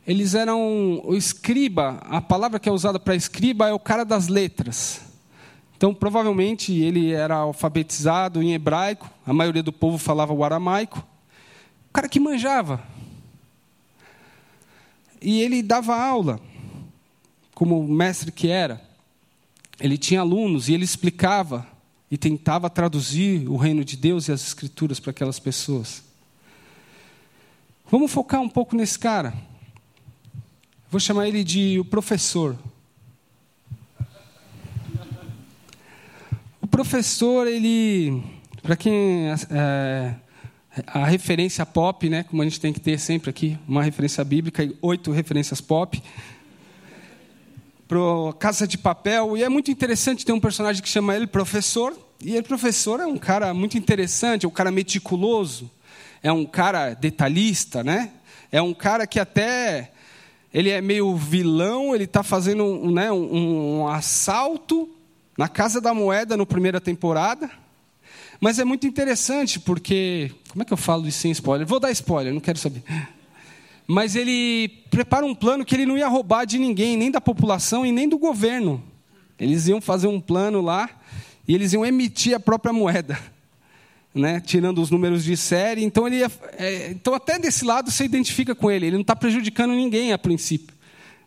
Eles 0.07 0.33
eram 0.33 1.03
o 1.05 1.13
escriba, 1.15 1.99
a 2.09 2.19
palavra 2.19 2.59
que 2.59 2.67
é 2.67 2.71
usada 2.71 2.99
para 2.99 3.13
escriba 3.13 3.69
é 3.69 3.73
o 3.73 3.79
cara 3.79 4.03
das 4.03 4.27
letras. 4.27 5.01
Então, 5.77 5.93
provavelmente 5.93 6.73
ele 6.73 7.11
era 7.11 7.35
alfabetizado 7.35 8.41
em 8.41 8.55
hebraico, 8.55 9.07
a 9.23 9.31
maioria 9.31 9.61
do 9.61 9.71
povo 9.71 9.99
falava 9.99 10.33
o 10.33 10.43
aramaico. 10.43 10.97
O 11.91 11.93
cara 11.93 12.09
que 12.09 12.19
manjava. 12.19 12.81
E 15.21 15.41
ele 15.41 15.61
dava 15.61 15.95
aula, 15.95 16.39
como 17.53 17.87
mestre 17.87 18.31
que 18.31 18.47
era. 18.47 18.89
Ele 19.81 19.97
tinha 19.97 20.21
alunos 20.21 20.69
e 20.69 20.73
ele 20.73 20.85
explicava 20.85 21.67
e 22.09 22.17
tentava 22.17 22.69
traduzir 22.69 23.49
o 23.49 23.57
reino 23.57 23.83
de 23.83 23.97
Deus 23.97 24.27
e 24.27 24.31
as 24.31 24.41
escrituras 24.45 24.99
para 24.99 25.09
aquelas 25.09 25.39
pessoas. 25.39 26.03
Vamos 27.89 28.11
focar 28.11 28.39
um 28.41 28.47
pouco 28.47 28.75
nesse 28.75 28.99
cara. 28.99 29.33
Vou 30.89 30.99
chamar 30.99 31.27
ele 31.27 31.43
de 31.43 31.79
o 31.79 31.85
professor. 31.85 32.55
O 36.61 36.67
professor, 36.67 37.47
ele, 37.47 38.23
para 38.61 38.75
quem 38.75 39.29
é, 39.49 40.15
a 40.85 41.05
referência 41.05 41.65
pop, 41.65 42.07
né, 42.07 42.23
como 42.23 42.41
a 42.41 42.45
gente 42.45 42.59
tem 42.59 42.71
que 42.71 42.79
ter 42.79 42.99
sempre 42.99 43.31
aqui, 43.31 43.57
uma 43.67 43.81
referência 43.81 44.23
bíblica 44.23 44.63
e 44.63 44.77
oito 44.81 45.11
referências 45.11 45.59
pop 45.59 46.01
para 47.91 48.33
Casa 48.39 48.65
de 48.65 48.77
Papel. 48.77 49.35
E 49.35 49.43
é 49.43 49.49
muito 49.49 49.69
interessante 49.69 50.25
ter 50.25 50.31
um 50.31 50.39
personagem 50.39 50.81
que 50.81 50.87
chama 50.87 51.13
ele 51.13 51.27
professor. 51.27 51.93
E 52.23 52.35
ele, 52.35 52.43
professor, 52.43 53.01
é 53.01 53.05
um 53.05 53.17
cara 53.17 53.53
muito 53.53 53.77
interessante, 53.77 54.45
é 54.45 54.47
um 54.47 54.51
cara 54.51 54.71
meticuloso, 54.71 55.69
é 56.23 56.31
um 56.31 56.45
cara 56.45 56.93
detalhista, 56.93 57.83
né? 57.83 58.11
É 58.49 58.61
um 58.61 58.73
cara 58.73 59.05
que 59.05 59.19
até 59.19 59.91
ele 60.53 60.69
é 60.69 60.79
meio 60.79 61.13
vilão, 61.17 61.93
ele 61.93 62.05
está 62.05 62.23
fazendo 62.23 62.89
né, 62.89 63.11
um, 63.11 63.79
um 63.79 63.87
assalto 63.89 64.89
na 65.37 65.49
Casa 65.49 65.81
da 65.81 65.93
Moeda 65.93 66.37
no 66.37 66.45
primeira 66.45 66.79
temporada. 66.79 67.51
Mas 68.39 68.57
é 68.57 68.63
muito 68.63 68.87
interessante 68.87 69.59
porque. 69.59 70.31
Como 70.49 70.61
é 70.61 70.65
que 70.65 70.71
eu 70.71 70.77
falo 70.77 71.07
isso 71.09 71.19
sem 71.19 71.31
spoiler? 71.31 71.67
Vou 71.67 71.79
dar 71.79 71.91
spoiler, 71.91 72.33
não 72.33 72.39
quero 72.39 72.57
saber 72.57 72.83
mas 73.91 74.15
ele 74.15 74.69
prepara 74.89 75.25
um 75.25 75.35
plano 75.35 75.65
que 75.65 75.75
ele 75.75 75.85
não 75.85 75.97
ia 75.97 76.07
roubar 76.07 76.45
de 76.45 76.57
ninguém, 76.57 76.95
nem 76.95 77.11
da 77.11 77.19
população 77.19 77.85
e 77.85 77.91
nem 77.91 78.07
do 78.07 78.17
governo. 78.17 78.81
Eles 79.37 79.67
iam 79.67 79.81
fazer 79.81 80.07
um 80.07 80.19
plano 80.19 80.61
lá 80.61 80.89
e 81.45 81.53
eles 81.53 81.73
iam 81.73 81.85
emitir 81.85 82.33
a 82.33 82.39
própria 82.39 82.71
moeda, 82.71 83.19
né? 84.15 84.39
tirando 84.39 84.81
os 84.81 84.89
números 84.89 85.25
de 85.25 85.35
série. 85.35 85.83
Então, 85.83 86.07
ele 86.07 86.19
ia, 86.19 86.31
é, 86.57 86.91
então, 86.91 87.13
até 87.13 87.37
desse 87.37 87.65
lado, 87.65 87.91
você 87.91 88.05
identifica 88.05 88.55
com 88.55 88.71
ele. 88.71 88.85
Ele 88.85 88.95
não 88.95 89.01
está 89.01 89.13
prejudicando 89.13 89.71
ninguém 89.71 90.13
a 90.13 90.17
princípio. 90.17 90.73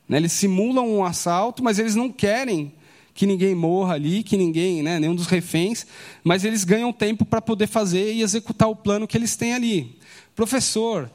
Né? 0.09 0.17
Eles 0.17 0.33
simulam 0.33 0.89
um 0.89 1.05
assalto, 1.05 1.63
mas 1.63 1.79
eles 1.79 1.95
não 1.95 2.11
querem 2.11 2.73
que 3.13 3.27
ninguém 3.27 3.55
morra 3.55 3.93
ali, 3.93 4.23
que 4.23 4.39
ninguém, 4.39 4.83
né, 4.83 4.99
nenhum 4.99 5.15
dos 5.15 5.27
reféns, 5.27 5.87
mas 6.25 6.47
eles 6.47 6.65
ganham 6.65 6.95
tempo 6.95 7.27
para 7.27 7.43
poder 7.43 7.67
fazer 7.67 8.15
e 8.15 8.23
executar 8.23 8.71
o 8.71 8.75
plano 8.75 9.07
que 9.07 9.19
eles 9.19 9.37
têm 9.37 9.53
ali. 9.53 9.99
Professor, 10.35 11.11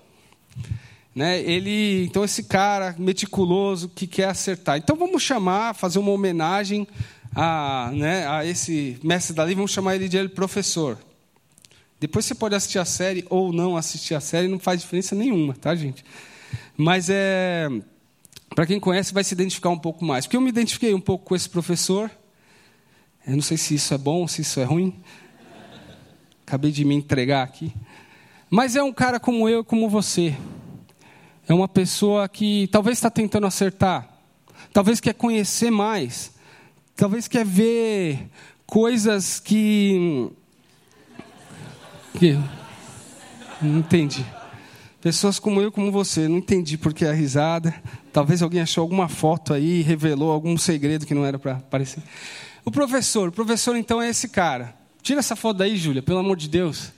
né? 1.20 1.42
Ele, 1.42 2.06
então 2.06 2.24
esse 2.24 2.44
cara 2.44 2.96
meticuloso 2.98 3.90
que 3.90 4.08
quer 4.08 4.30
acertar. 4.30 4.78
Então 4.78 4.96
vamos 4.96 5.22
chamar, 5.22 5.76
fazer 5.76 6.00
uma 6.00 6.12
homenagem 6.12 6.88
a, 7.36 7.92
né, 7.94 8.26
a 8.26 8.46
esse 8.46 8.98
mestre 9.04 9.36
da 9.36 9.44
lei, 9.44 9.54
vamos 9.54 9.72
chamar 9.72 9.98
ele 9.98 10.08
de 10.08 10.30
professor. 10.30 10.98
Depois 12.00 12.26
você 12.26 12.34
pode 12.34 12.56
assistir 12.56 12.80
a 12.80 12.86
série 12.86 13.26
ou 13.30 13.52
não 13.52 13.76
assistir 13.76 14.16
a 14.16 14.22
série, 14.22 14.48
não 14.48 14.60
faz 14.60 14.80
diferença 14.80 15.14
nenhuma, 15.14 15.54
tá, 15.56 15.76
gente? 15.76 16.06
Mas 16.78 17.10
é 17.10 17.68
para 18.56 18.66
quem 18.66 18.80
conhece 18.80 19.14
vai 19.14 19.26
se 19.26 19.34
identificar 19.34 19.72
um 19.72 19.78
pouco 19.78 20.06
mais, 20.06 20.26
porque 20.26 20.38
eu 20.38 20.42
me 20.42 20.48
identifiquei 20.48 20.94
um 20.94 21.02
pouco 21.02 21.26
com 21.26 21.36
esse 21.36 21.50
professor. 21.50 22.10
Eu 23.28 23.34
não 23.34 23.42
sei 23.42 23.58
se 23.58 23.76
isso 23.76 23.94
é 23.94 23.98
bom, 23.98 24.26
se 24.26 24.42
isso 24.42 24.58
é 24.62 24.64
ruim. 24.64 24.96
Acabei 26.48 26.72
de 26.72 26.86
me 26.86 26.96
entregar 26.96 27.44
aqui. 27.44 27.74
Mas 28.50 28.78
é 28.78 28.82
um 28.82 28.94
cara 28.94 29.20
como 29.20 29.50
eu, 29.50 29.66
como 29.66 29.90
você, 29.90 30.34
é 31.50 31.54
uma 31.54 31.68
pessoa 31.68 32.30
que 32.30 32.70
talvez 32.72 33.00
está 33.00 33.10
tentando 33.10 33.48
acertar, 33.48 34.08
talvez 34.72 35.00
quer 35.00 35.16
conhecer 35.16 35.72
mais, 35.72 36.32
talvez 36.96 37.28
quer 37.28 37.44
ver 37.44 38.30
coisas 38.68 39.40
que. 39.40 40.30
que 42.14 42.38
não 43.60 43.80
entendi. 43.80 44.24
Pessoas 45.02 45.40
como 45.40 45.60
eu, 45.60 45.72
como 45.72 45.92
você, 45.92 46.28
não 46.28 46.38
entendi 46.38 46.78
por 46.78 46.94
que 46.94 47.04
a 47.04 47.14
risada. 47.14 47.74
Talvez 48.14 48.44
alguém 48.44 48.62
achou 48.62 48.84
alguma 48.84 49.08
foto 49.08 49.54
aí 49.54 49.82
revelou 49.82 50.32
algum 50.32 50.56
segredo 50.56 51.06
que 51.06 51.16
não 51.16 51.26
era 51.26 51.40
para 51.40 51.54
aparecer. 51.54 52.04
O 52.64 52.70
professor, 52.70 53.30
o 53.30 53.32
professor 53.32 53.76
então 53.76 54.00
é 54.00 54.10
esse 54.10 54.30
cara. 54.30 54.76
Tira 55.02 55.20
essa 55.20 55.36
foto 55.36 55.58
daí, 55.58 55.78
Júlia, 55.78 56.04
pelo 56.04 56.20
amor 56.20 56.38
de 56.38 56.48
Deus. 56.48 56.92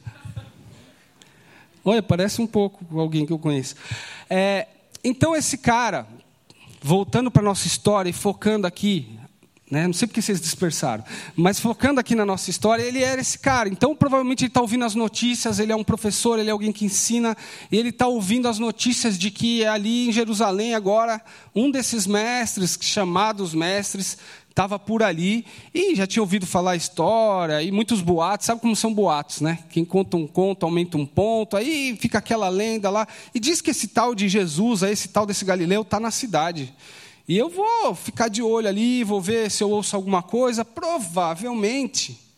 Olha, 1.84 2.04
parece 2.04 2.42
um 2.42 2.48
pouco 2.48 2.86
alguém 3.00 3.26
que 3.26 3.34
eu 3.34 3.40
conheço. 3.40 3.76
É, 4.30 4.68
então, 5.04 5.36
esse 5.36 5.58
cara, 5.58 6.08
voltando 6.82 7.32
para 7.32 7.42
a 7.42 7.46
nossa 7.46 7.66
história 7.66 8.10
e 8.10 8.14
focando 8.14 8.68
aqui, 8.68 9.20
né? 9.70 9.88
não 9.88 9.94
sei 9.94 10.08
porque 10.08 10.22
vocês 10.22 10.40
dispersaram, 10.40 11.04
mas 11.36 11.60
focando 11.60 12.00
aqui 12.00 12.14
na 12.14 12.26
nossa 12.26 12.50
história, 12.50 12.84
ele 12.84 13.02
era 13.02 13.20
esse 13.20 13.40
cara. 13.40 13.70
Então, 13.70 13.96
provavelmente, 13.96 14.42
ele 14.42 14.50
está 14.50 14.62
ouvindo 14.62 14.86
as 14.86 14.94
notícias, 14.94 15.60
ele 15.60 15.72
é 15.72 15.76
um 15.76 15.84
professor, 15.84 16.38
ele 16.38 16.50
é 16.50 16.52
alguém 16.52 16.72
que 16.72 16.86
ensina, 16.86 17.36
e 17.72 17.78
ele 17.78 17.90
está 17.90 18.06
ouvindo 18.06 18.48
as 18.48 18.60
notícias 18.60 19.18
de 19.18 19.32
que 19.32 19.66
ali 19.66 20.10
em 20.10 20.12
Jerusalém, 20.12 20.76
agora, 20.76 21.20
um 21.56 21.72
desses 21.72 22.06
mestres, 22.06 22.78
chamados 22.82 23.56
mestres, 23.56 24.18
estava 24.52 24.78
por 24.78 25.02
ali 25.02 25.46
e 25.74 25.96
já 25.96 26.06
tinha 26.06 26.22
ouvido 26.22 26.46
falar 26.46 26.76
história 26.76 27.64
e 27.64 27.72
muitos 27.72 28.02
boatos, 28.02 28.46
sabe 28.46 28.62
como 28.62 28.76
são 28.76 28.94
boatos, 28.94 29.42
né? 29.42 29.60
Quem 29.70 29.84
conta 29.84 30.18
um 30.18 30.28
conto 30.28 30.66
aumenta 30.66 30.98
um 30.98 31.06
ponto, 31.06 31.58
aí 31.58 31.98
fica 32.00 32.20
aquela 32.20 32.50
lenda 32.50 32.90
lá. 32.90 33.08
E 33.34 33.40
diz 33.40 33.62
que 33.62 33.72
esse 33.72 33.88
tal 33.88 34.14
de 34.14 34.30
Jesus, 34.30 34.84
esse 34.84 35.08
tal 35.08 35.26
desse 35.26 35.44
Galileu, 35.44 35.82
está 35.82 36.00
na 36.00 36.12
cidade. 36.12 36.74
E 37.28 37.38
eu 37.38 37.50
vou 37.50 37.96
ficar 37.96 38.28
de 38.28 38.44
olho 38.44 38.68
ali, 38.68 39.04
vou 39.04 39.22
ver 39.22 39.50
se 39.50 39.64
eu 39.64 39.70
ouço 39.70 39.96
alguma 39.96 40.22
coisa, 40.22 40.66
provavelmente 40.66 42.31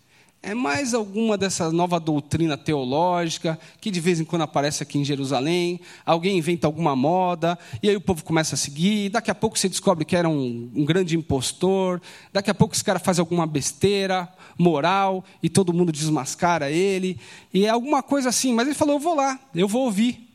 é 0.46 0.54
mais 0.54 0.94
alguma 0.94 1.38
dessa 1.38 1.72
nova 1.72 1.98
doutrina 2.02 2.58
teológica 2.58 3.58
que 3.80 3.90
de 3.90 4.02
vez 4.02 4.20
em 4.20 4.26
quando 4.26 4.42
aparece 4.42 4.84
aqui 4.84 5.00
em 5.00 5.06
Jerusalém. 5.06 5.80
Alguém 6.06 6.38
inventa 6.38 6.68
alguma 6.68 6.94
moda 6.98 7.58
e 7.82 7.88
aí 7.88 7.96
o 7.96 8.02
povo 8.02 8.26
começa 8.26 8.56
a 8.56 8.58
seguir. 8.58 9.08
Daqui 9.10 9.32
a 9.32 9.36
pouco 9.36 9.58
você 9.58 9.70
descobre 9.70 10.04
que 10.04 10.18
era 10.18 10.28
um, 10.28 10.70
um 10.76 10.84
grande 10.84 11.16
impostor. 11.16 12.02
Daqui 12.34 12.52
a 12.52 12.54
pouco 12.54 12.76
esse 12.76 12.84
cara 12.84 13.00
faz 13.00 13.20
alguma 13.20 13.48
besteira 13.48 14.28
moral 14.58 15.24
e 15.42 15.48
todo 15.48 15.72
mundo 15.72 15.94
desmascara 15.94 16.70
ele. 16.70 17.18
E 17.54 17.66
é 17.66 17.70
alguma 17.70 18.04
coisa 18.04 18.28
assim. 18.28 18.54
Mas 18.54 18.68
ele 18.68 18.76
falou: 18.76 18.96
Eu 18.96 19.00
vou 19.00 19.16
lá, 19.16 19.40
eu 19.56 19.68
vou 19.68 19.86
ouvir. 19.86 20.30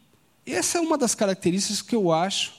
E 0.46 0.54
essa 0.54 0.78
é 0.78 0.80
uma 0.80 0.96
das 0.96 1.14
características 1.14 1.82
que 1.82 1.94
eu 1.94 2.10
acho 2.10 2.57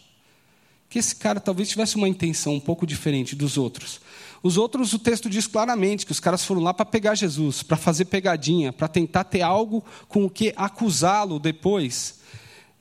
que 0.90 0.98
esse 0.98 1.16
cara 1.16 1.40
talvez 1.40 1.70
tivesse 1.70 1.96
uma 1.96 2.10
intenção 2.10 2.56
um 2.56 2.60
pouco 2.60 2.86
diferente 2.88 3.36
dos 3.36 3.58
outros. 3.58 4.02
Os 4.42 4.58
outros, 4.58 4.94
o 4.94 5.00
texto 5.00 5.30
diz 5.30 5.46
claramente 5.46 6.06
que 6.06 6.12
os 6.12 6.20
caras 6.20 6.44
foram 6.44 6.62
lá 6.62 6.74
para 6.74 6.86
pegar 6.86 7.14
Jesus, 7.14 7.62
para 7.62 7.78
fazer 7.78 8.06
pegadinha, 8.06 8.74
para 8.74 8.88
tentar 8.88 9.26
ter 9.26 9.42
algo 9.42 9.84
com 10.08 10.26
o 10.26 10.30
que 10.30 10.54
acusá-lo 10.56 11.40
depois. 11.40 12.20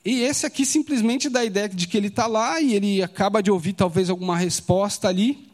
E 0.03 0.21
esse 0.21 0.45
aqui 0.45 0.65
simplesmente 0.65 1.29
dá 1.29 1.41
a 1.41 1.45
ideia 1.45 1.67
de 1.67 1.85
que 1.85 1.97
ele 1.97 2.07
está 2.07 2.25
lá 2.25 2.59
e 2.61 2.73
ele 2.73 3.03
acaba 3.03 3.43
de 3.43 3.51
ouvir 3.51 3.73
talvez 3.73 4.09
alguma 4.09 4.37
resposta 4.37 5.07
ali. 5.07 5.49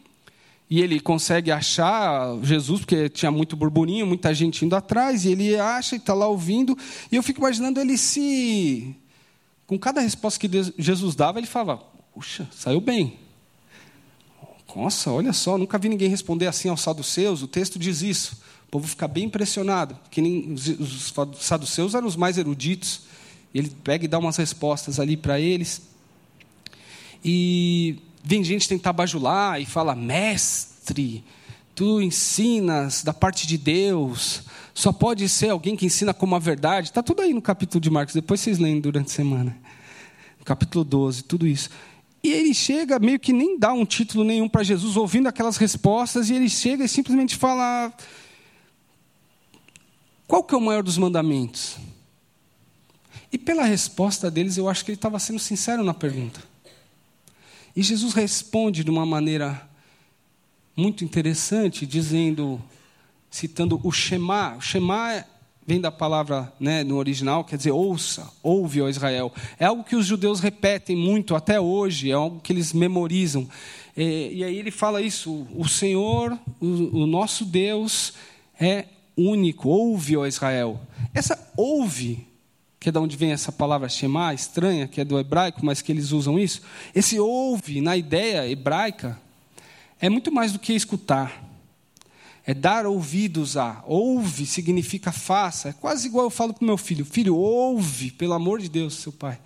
E 0.70 0.82
ele 0.82 1.00
consegue 1.00 1.52
achar 1.52 2.38
Jesus, 2.42 2.82
porque 2.82 3.10
tinha 3.10 3.32
muito 3.32 3.56
burburinho, 3.56 4.06
muita 4.06 4.34
gente 4.34 4.66
indo 4.66 4.76
atrás, 4.76 5.24
e 5.24 5.32
ele 5.32 5.56
acha 5.60 5.96
e 5.96 6.00
está 6.00 6.14
lá 6.14 6.28
ouvindo. 6.28 6.76
E 7.12 7.16
eu 7.16 7.22
fico 7.22 7.40
imaginando 7.40 7.80
ele 7.80 7.98
se. 7.98 8.96
Com 9.68 9.78
cada 9.78 10.02
resposta 10.02 10.40
que 10.40 10.74
Jesus 10.78 11.16
dava, 11.16 11.38
ele 11.38 11.46
falava: 11.46 11.84
Puxa, 12.16 12.48
saiu 12.50 12.80
bem. 12.80 13.20
Nossa, 14.74 15.12
olha 15.12 15.34
só, 15.34 15.58
nunca 15.58 15.78
vi 15.78 15.90
ninguém 15.90 16.10
responder 16.10 16.48
assim 16.48 16.70
aos 16.70 16.80
saduceus. 16.80 17.42
O 17.44 17.48
texto 17.48 17.78
diz 17.78 18.02
isso. 18.02 18.42
O 18.68 18.72
povo 18.72 18.88
fica 18.88 19.06
bem 19.06 19.26
impressionado, 19.26 19.96
porque 19.96 20.22
os 20.80 21.14
saduceus 21.40 21.94
eram 21.94 22.08
os 22.08 22.16
mais 22.16 22.38
eruditos. 22.38 23.02
Ele 23.54 23.70
pega 23.70 24.06
e 24.06 24.08
dá 24.08 24.18
umas 24.18 24.38
respostas 24.38 24.98
ali 24.98 25.18
para 25.18 25.40
eles. 25.40 25.82
E 27.24 27.98
vem 28.24 28.44
gente 28.46 28.68
tentar 28.68 28.94
bajular 28.94 29.62
e 29.62 29.66
fala: 29.66 29.94
Mestre, 29.94 31.22
tu 31.74 32.02
ensinas 32.02 33.04
da 33.04 33.14
parte 33.14 33.46
de 33.46 33.58
Deus. 33.58 34.44
Só 34.74 34.94
pode 34.94 35.28
ser 35.28 35.50
alguém 35.50 35.76
que 35.76 35.86
ensina 35.86 36.14
como 36.14 36.36
a 36.36 36.40
verdade. 36.40 36.88
Está 36.88 37.04
tudo 37.04 37.22
aí 37.22 37.34
no 37.34 37.42
capítulo 37.42 37.82
de 37.82 37.90
Marcos, 37.90 38.16
depois 38.16 38.40
vocês 38.40 38.58
leem 38.58 38.80
durante 38.80 39.08
a 39.08 39.14
semana. 39.14 39.58
Capítulo 40.46 40.86
12, 40.86 41.24
tudo 41.24 41.48
isso. 41.48 41.70
E 42.26 42.34
ele 42.34 42.56
chega, 42.56 42.98
meio 42.98 43.20
que 43.20 43.32
nem 43.32 43.56
dá 43.56 43.72
um 43.72 43.86
título 43.86 44.24
nenhum 44.24 44.50
para 44.50 44.64
Jesus, 44.64 44.98
ouvindo 44.98 45.28
aquelas 45.28 45.58
respostas, 45.58 46.28
e 46.28 46.34
ele 46.34 46.50
chega 46.50 46.84
e 46.84 46.90
simplesmente 46.90 47.36
fala: 47.36 47.94
Qual 50.26 50.44
que 50.44 50.56
é 50.56 50.58
o 50.58 50.62
maior 50.62 50.82
dos 50.82 50.98
mandamentos? 50.98 51.78
E 53.32 53.38
pela 53.38 53.64
resposta 53.64 54.32
deles, 54.32 54.58
eu 54.58 54.68
acho 54.68 54.84
que 54.84 54.90
ele 54.90 54.98
estava 54.98 55.20
sendo 55.20 55.38
sincero 55.38 55.84
na 55.84 55.94
pergunta. 55.94 56.42
E 57.76 57.84
Jesus 57.84 58.16
responde 58.16 58.84
de 58.84 58.90
uma 58.90 59.06
maneira 59.06 59.70
muito 60.76 61.06
interessante, 61.06 61.86
dizendo, 61.86 62.60
citando 63.30 63.80
o 63.84 63.92
Shema. 63.92 64.56
O 64.56 64.62
Shema 64.62 65.24
vem 65.66 65.82
da 65.82 65.92
palavra 65.92 66.54
né, 66.60 66.84
no 66.84 66.98
original, 66.98 67.44
quer 67.44 67.58
dizer 67.58 67.72
ouça, 67.72 68.30
ouve, 68.44 68.82
ó 68.82 68.88
Israel. 68.88 69.34
É 69.60 69.66
algo 69.66 69.84
que 69.84 69.96
os 69.96 70.06
judeus 70.06 70.40
repetem 70.40 70.96
muito 70.96 71.36
até 71.36 71.60
hoje, 71.60 72.12
é 72.12 72.14
algo 72.14 72.40
que 72.40 72.54
eles 72.54 72.72
memorizam. 72.72 73.50
É, 73.98 74.32
e 74.32 74.44
aí 74.44 74.58
ele 74.58 74.72
fala 74.72 75.02
isso: 75.02 75.48
o 75.56 75.68
Senhor, 75.68 76.38
o, 76.60 77.04
o 77.04 77.08
nosso 77.08 77.46
Deus, 77.46 78.14
é 78.60 78.86
único, 79.18 79.70
ouve, 79.70 80.16
ó 80.16 80.26
Israel. 80.28 80.80
Essa 81.14 81.52
ouve, 81.58 82.28
que 82.80 82.90
é 82.90 82.92
de 82.92 83.00
onde 83.00 83.18
vem 83.18 83.32
essa 83.32 83.52
palavra 83.52 83.90
Shema, 83.90 84.34
estranha, 84.34 84.88
que 84.88 85.02
é 85.02 85.06
do 85.06 85.18
hebraico, 85.18 85.66
mas 85.66 85.82
que 85.82 85.92
eles 85.92 86.12
usam 86.12 86.38
isso. 86.38 86.62
Esse 86.94 87.20
ouve, 87.20 87.82
na 87.82 87.98
ideia 87.98 88.48
hebraica, 88.48 89.20
é 90.00 90.10
muito 90.10 90.32
mais 90.32 90.52
do 90.52 90.60
que 90.60 90.74
escutar 90.74 91.44
é 92.46 92.54
dar 92.54 92.86
ouvidos 92.86 93.58
a. 93.58 93.84
Ouve 93.88 94.46
significa 94.46 95.12
faça. 95.12 95.70
É 95.70 95.74
quase 95.74 96.08
igual 96.08 96.26
eu 96.26 96.30
falo 96.30 96.54
para 96.54 96.64
o 96.64 96.66
meu 96.66 96.78
filho: 96.78 97.04
Filho, 97.04 97.36
ouve, 97.36 98.12
pelo 98.12 98.34
amor 98.34 98.62
de 98.62 98.70
Deus, 98.70 98.94
seu 98.96 99.12
pai. 99.12 99.40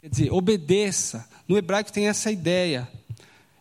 Quer 0.00 0.08
dizer, 0.08 0.32
obedeça. 0.32 1.28
No 1.48 1.58
hebraico 1.58 1.92
tem 1.92 2.06
essa 2.06 2.30
ideia. 2.30 2.88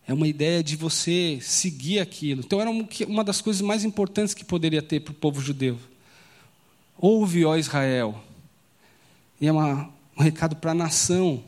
É 0.06 0.13
uma 0.13 0.27
ideia 0.27 0.62
de 0.63 0.75
você 0.75 1.39
seguir 1.41 1.99
aquilo. 1.99 2.41
Então, 2.45 2.60
era 2.60 2.69
uma 3.08 3.23
das 3.23 3.41
coisas 3.41 3.62
mais 3.62 3.86
importantes 3.86 4.34
que 4.34 4.43
poderia 4.43 4.82
ter 4.82 4.99
para 4.99 5.12
o 5.12 5.15
povo 5.15 5.41
judeu. 5.41 5.79
Ouve, 6.97 7.45
ó 7.45 7.56
Israel. 7.56 8.21
E 9.39 9.47
é 9.47 9.51
uma, 9.51 9.89
um 10.17 10.21
recado 10.21 10.58
para 10.58 10.71
a 10.71 10.75
nação. 10.75 11.41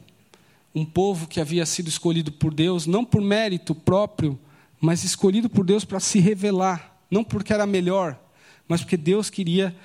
Um 0.74 0.86
povo 0.86 1.28
que 1.28 1.42
havia 1.42 1.66
sido 1.66 1.90
escolhido 1.90 2.32
por 2.32 2.54
Deus, 2.54 2.88
não 2.88 3.06
por 3.06 3.22
mérito 3.22 3.76
próprio, 3.76 4.40
mas 4.80 5.04
escolhido 5.04 5.50
por 5.50 5.66
Deus 5.66 5.86
para 5.86 6.00
se 6.00 6.20
revelar 6.20 6.95
não 7.10 7.24
porque 7.24 7.54
era 7.54 7.66
melhor, 7.66 8.20
mas 8.68 8.82
porque 8.82 8.98
Deus 8.98 9.30
queria 9.30 9.76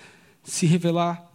se 0.43 0.67
revelar 0.67 1.31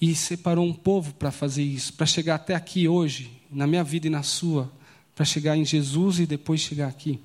e 0.00 0.14
separou 0.14 0.64
um 0.64 0.72
povo 0.72 1.12
para 1.14 1.30
fazer 1.30 1.62
isso, 1.62 1.92
para 1.92 2.06
chegar 2.06 2.36
até 2.36 2.54
aqui 2.54 2.86
hoje, 2.88 3.30
na 3.50 3.66
minha 3.66 3.82
vida 3.82 4.06
e 4.06 4.10
na 4.10 4.22
sua, 4.22 4.70
para 5.14 5.24
chegar 5.24 5.56
em 5.56 5.64
Jesus 5.64 6.20
e 6.20 6.26
depois 6.26 6.60
chegar 6.60 6.88
aqui. 6.88 7.20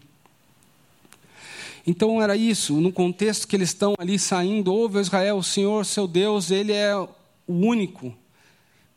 Então 1.85 2.21
era 2.21 2.35
isso, 2.35 2.79
no 2.79 2.91
contexto 2.91 3.47
que 3.47 3.55
eles 3.55 3.69
estão 3.69 3.93
ali 3.99 4.17
saindo, 4.17 4.73
ouve 4.73 4.99
Israel, 4.99 5.37
o 5.37 5.43
Senhor, 5.43 5.85
seu 5.85 6.07
Deus, 6.07 6.49
ele 6.49 6.71
é 6.71 6.95
o 6.95 7.09
único. 7.47 8.15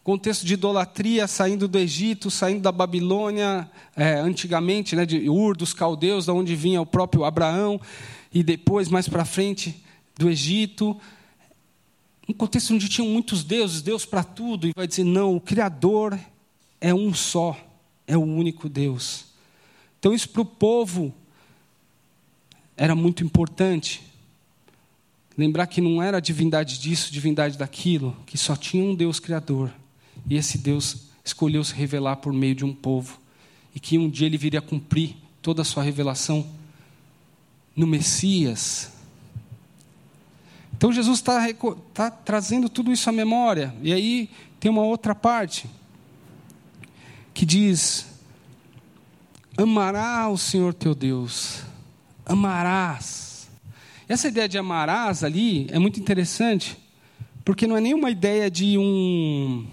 Contexto 0.06 0.46
de 0.46 0.54
idolatria, 0.54 1.26
saindo 1.26 1.66
do 1.66 1.76
Egito, 1.76 2.30
saindo 2.30 2.60
da 2.60 2.70
Babilônia, 2.70 3.68
é, 3.96 4.14
antigamente, 4.14 4.94
né, 4.94 5.04
de 5.04 5.28
Ur, 5.28 5.56
dos 5.56 5.74
caldeus, 5.74 6.26
da 6.26 6.32
onde 6.32 6.54
vinha 6.54 6.80
o 6.80 6.86
próprio 6.86 7.24
Abraão 7.24 7.80
e 8.32 8.44
depois, 8.44 8.88
mais 8.88 9.08
para 9.08 9.24
frente, 9.24 9.82
do 10.16 10.30
Egito. 10.30 10.96
Um 12.28 12.32
contexto 12.32 12.72
onde 12.72 12.88
tinham 12.88 13.08
muitos 13.08 13.42
deuses, 13.42 13.82
Deus 13.82 14.06
para 14.06 14.22
tudo, 14.22 14.68
e 14.68 14.72
vai 14.76 14.86
dizer: 14.86 15.02
não, 15.02 15.34
o 15.34 15.40
Criador 15.40 16.16
é 16.80 16.94
um 16.94 17.12
só, 17.12 17.58
é 18.06 18.16
o 18.16 18.22
único 18.22 18.68
Deus. 18.68 19.24
Então, 19.98 20.14
isso 20.14 20.28
para 20.28 20.42
o 20.42 20.46
povo 20.46 21.12
era 22.76 22.94
muito 22.94 23.24
importante. 23.24 24.04
Lembrar 25.36 25.66
que 25.66 25.80
não 25.80 26.00
era 26.00 26.20
divindade 26.20 26.78
disso, 26.78 27.12
divindade 27.12 27.58
daquilo, 27.58 28.16
que 28.24 28.38
só 28.38 28.54
tinha 28.54 28.84
um 28.84 28.94
Deus 28.94 29.18
Criador. 29.18 29.72
E 30.28 30.36
esse 30.36 30.58
Deus 30.58 31.06
escolheu 31.24 31.62
se 31.62 31.74
revelar 31.74 32.16
por 32.16 32.32
meio 32.32 32.54
de 32.54 32.64
um 32.64 32.74
povo. 32.74 33.18
E 33.74 33.80
que 33.80 33.98
um 33.98 34.08
dia 34.08 34.26
ele 34.26 34.38
viria 34.38 34.60
cumprir 34.60 35.16
toda 35.42 35.62
a 35.62 35.64
sua 35.64 35.82
revelação 35.82 36.46
no 37.74 37.86
Messias. 37.86 38.90
Então 40.76 40.92
Jesus 40.92 41.18
está 41.18 41.46
tá 41.92 42.10
trazendo 42.10 42.68
tudo 42.68 42.92
isso 42.92 43.08
à 43.08 43.12
memória. 43.12 43.74
E 43.82 43.92
aí 43.92 44.30
tem 44.58 44.70
uma 44.70 44.82
outra 44.82 45.14
parte 45.14 45.68
que 47.32 47.46
diz: 47.46 48.06
Amará 49.56 50.28
o 50.28 50.38
Senhor 50.38 50.74
teu 50.74 50.94
Deus, 50.94 51.62
amarás. 52.24 53.48
Essa 54.08 54.28
ideia 54.28 54.48
de 54.48 54.56
amarás 54.56 55.24
ali 55.24 55.66
é 55.70 55.78
muito 55.78 55.98
interessante, 55.98 56.78
porque 57.44 57.66
não 57.66 57.76
é 57.76 57.80
nenhuma 57.80 58.10
ideia 58.10 58.50
de 58.50 58.78
um 58.78 59.66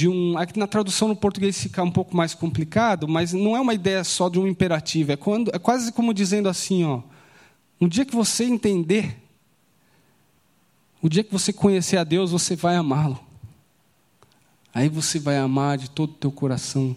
de 0.00 0.08
um. 0.08 0.38
Aqui 0.38 0.58
na 0.58 0.66
tradução 0.66 1.08
no 1.08 1.16
português 1.16 1.60
fica 1.60 1.82
um 1.82 1.90
pouco 1.90 2.16
mais 2.16 2.32
complicado, 2.32 3.06
mas 3.06 3.34
não 3.34 3.54
é 3.54 3.60
uma 3.60 3.74
ideia 3.74 4.02
só 4.02 4.30
de 4.30 4.38
um 4.38 4.46
imperativo. 4.46 5.12
É, 5.12 5.16
quando, 5.16 5.50
é 5.54 5.58
quase 5.58 5.92
como 5.92 6.14
dizendo 6.14 6.48
assim: 6.48 6.84
ó, 6.84 7.02
um 7.78 7.86
dia 7.86 8.06
que 8.06 8.16
você 8.16 8.44
entender, 8.44 9.18
o 11.02 11.08
dia 11.08 11.22
que 11.22 11.30
você 11.30 11.52
conhecer 11.52 11.98
a 11.98 12.04
Deus, 12.04 12.30
você 12.30 12.56
vai 12.56 12.76
amá-lo. 12.76 13.20
Aí 14.72 14.88
você 14.88 15.18
vai 15.18 15.36
amar 15.36 15.76
de 15.76 15.90
todo 15.90 16.10
o 16.12 16.14
teu 16.14 16.32
coração, 16.32 16.96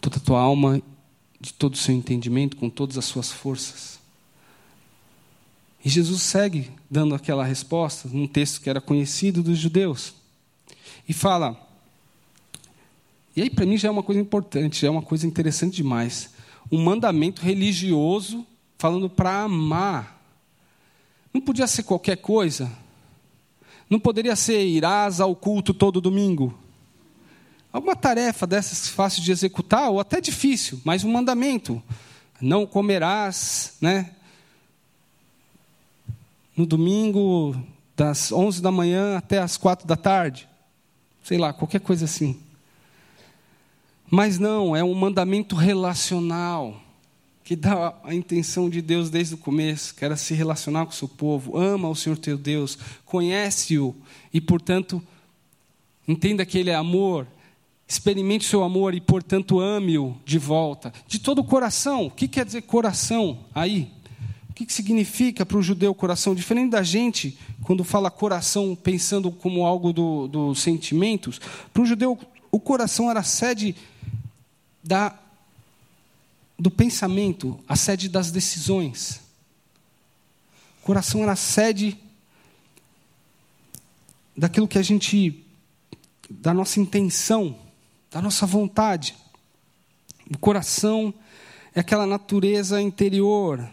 toda 0.00 0.16
a 0.16 0.20
tua 0.20 0.40
alma, 0.40 0.82
de 1.40 1.52
todo 1.52 1.74
o 1.74 1.76
seu 1.76 1.94
entendimento, 1.94 2.56
com 2.56 2.68
todas 2.68 2.98
as 2.98 3.04
suas 3.04 3.30
forças. 3.30 4.00
E 5.84 5.88
Jesus 5.88 6.22
segue 6.22 6.68
dando 6.90 7.14
aquela 7.14 7.44
resposta, 7.44 8.08
num 8.08 8.26
texto 8.26 8.60
que 8.60 8.70
era 8.70 8.80
conhecido 8.80 9.40
dos 9.40 9.58
judeus. 9.58 10.21
E 11.08 11.12
fala. 11.12 11.56
E 13.34 13.42
aí, 13.42 13.50
para 13.50 13.66
mim, 13.66 13.76
já 13.76 13.88
é 13.88 13.90
uma 13.90 14.02
coisa 14.02 14.20
importante, 14.20 14.80
já 14.80 14.88
é 14.88 14.90
uma 14.90 15.02
coisa 15.02 15.26
interessante 15.26 15.76
demais. 15.76 16.30
Um 16.70 16.82
mandamento 16.82 17.42
religioso 17.42 18.46
falando 18.78 19.08
para 19.08 19.42
amar. 19.42 20.20
Não 21.32 21.40
podia 21.40 21.66
ser 21.66 21.82
qualquer 21.82 22.16
coisa. 22.16 22.70
Não 23.88 23.98
poderia 23.98 24.36
ser 24.36 24.64
irás 24.64 25.20
ao 25.20 25.34
culto 25.34 25.72
todo 25.72 26.00
domingo. 26.00 26.58
Alguma 27.72 27.96
tarefa 27.96 28.46
dessas 28.46 28.88
fácil 28.88 29.22
de 29.22 29.32
executar, 29.32 29.88
ou 29.90 29.98
até 29.98 30.20
difícil, 30.20 30.80
mas 30.84 31.04
um 31.04 31.10
mandamento. 31.10 31.82
Não 32.40 32.66
comerás, 32.66 33.76
né? 33.80 34.10
No 36.54 36.66
domingo, 36.66 37.56
das 37.96 38.30
11 38.30 38.60
da 38.60 38.70
manhã 38.70 39.16
até 39.16 39.38
as 39.38 39.56
4 39.56 39.86
da 39.86 39.96
tarde. 39.96 40.48
Sei 41.22 41.38
lá, 41.38 41.52
qualquer 41.52 41.80
coisa 41.80 42.04
assim. 42.04 42.38
Mas 44.10 44.38
não, 44.38 44.76
é 44.76 44.84
um 44.84 44.94
mandamento 44.94 45.56
relacional 45.56 46.80
que 47.44 47.56
dá 47.56 47.94
a 48.04 48.14
intenção 48.14 48.70
de 48.70 48.80
Deus 48.80 49.10
desde 49.10 49.34
o 49.34 49.38
começo, 49.38 49.94
que 49.94 50.04
era 50.04 50.16
se 50.16 50.34
relacionar 50.34 50.84
com 50.84 50.92
o 50.92 50.94
seu 50.94 51.08
povo, 51.08 51.56
ama 51.56 51.88
o 51.88 51.96
Senhor 51.96 52.16
teu 52.16 52.38
Deus, 52.38 52.78
conhece-o 53.04 53.94
e, 54.32 54.40
portanto, 54.40 55.02
entenda 56.06 56.46
que 56.46 56.58
Ele 56.58 56.70
é 56.70 56.74
amor, 56.74 57.26
experimente 57.86 58.46
o 58.46 58.50
seu 58.50 58.62
amor 58.62 58.94
e, 58.94 59.00
portanto, 59.00 59.60
ame-o 59.60 60.16
de 60.24 60.38
volta, 60.38 60.92
de 61.06 61.18
todo 61.18 61.40
o 61.40 61.44
coração. 61.44 62.06
O 62.06 62.10
que 62.10 62.28
quer 62.28 62.44
dizer 62.44 62.62
coração 62.62 63.40
aí? 63.54 63.90
O 64.52 64.54
que 64.54 64.70
significa 64.70 65.46
para 65.46 65.56
o 65.56 65.62
judeu 65.62 65.94
coração? 65.94 66.34
Diferente 66.34 66.72
da 66.72 66.82
gente, 66.82 67.38
quando 67.62 67.82
fala 67.82 68.10
coração 68.10 68.76
pensando 68.76 69.30
como 69.30 69.64
algo 69.64 69.94
dos 69.94 70.28
do 70.28 70.54
sentimentos, 70.54 71.40
para 71.72 71.82
o 71.82 71.86
judeu 71.86 72.18
o 72.50 72.60
coração 72.60 73.10
era 73.10 73.20
a 73.20 73.24
sede 73.24 73.74
da, 74.84 75.18
do 76.58 76.70
pensamento, 76.70 77.58
a 77.66 77.74
sede 77.74 78.10
das 78.10 78.30
decisões. 78.30 79.22
O 80.82 80.84
coração 80.84 81.22
era 81.22 81.32
a 81.32 81.36
sede 81.36 81.96
daquilo 84.36 84.68
que 84.68 84.76
a 84.76 84.82
gente, 84.82 85.42
da 86.28 86.52
nossa 86.52 86.78
intenção, 86.78 87.56
da 88.10 88.20
nossa 88.20 88.44
vontade. 88.44 89.16
O 90.30 90.36
coração 90.36 91.14
é 91.74 91.80
aquela 91.80 92.06
natureza 92.06 92.82
interior. 92.82 93.66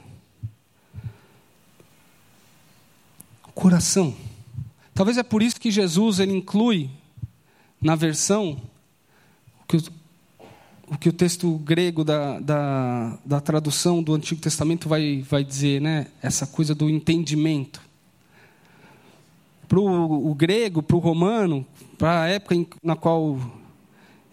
Coração. 3.60 4.15
Talvez 4.93 5.17
é 5.17 5.24
por 5.24 5.43
isso 5.43 5.60
que 5.60 5.69
Jesus 5.69 6.19
ele 6.19 6.32
inclui 6.32 6.89
na 7.82 7.93
versão 7.93 8.58
o 9.62 9.67
que 9.67 9.76
o, 9.76 9.82
o, 10.88 10.98
que 10.98 11.10
o 11.10 11.13
texto 11.13 11.58
grego 11.58 12.06
da, 12.06 12.39
da, 12.39 13.19
da 13.26 13.41
tradução 13.41 14.02
do 14.02 14.13
Antigo 14.15 14.39
Testamento 14.39 14.88
vai, 14.88 15.26
vai 15.30 15.43
dizer, 15.43 15.82
né? 15.82 16.08
essa 16.22 16.48
coisa 16.48 16.74
do 16.74 16.89
entendimento. 16.89 17.82
Para 19.67 19.80
o 19.82 20.34
grego, 20.34 20.82
para 20.82 20.95
o 20.95 21.00
romano, 21.00 21.65
para 21.98 22.22
a 22.22 22.28
época 22.30 22.56
em, 22.56 22.65
na 22.82 22.95
qual 22.95 23.38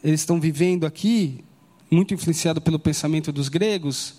eles 0.05 0.21
estão 0.21 0.41
vivendo 0.41 0.87
aqui, 0.87 1.45
muito 1.91 2.15
influenciado 2.15 2.61
pelo 2.61 2.79
pensamento 2.79 3.33
dos 3.33 3.49
gregos, 3.49 4.15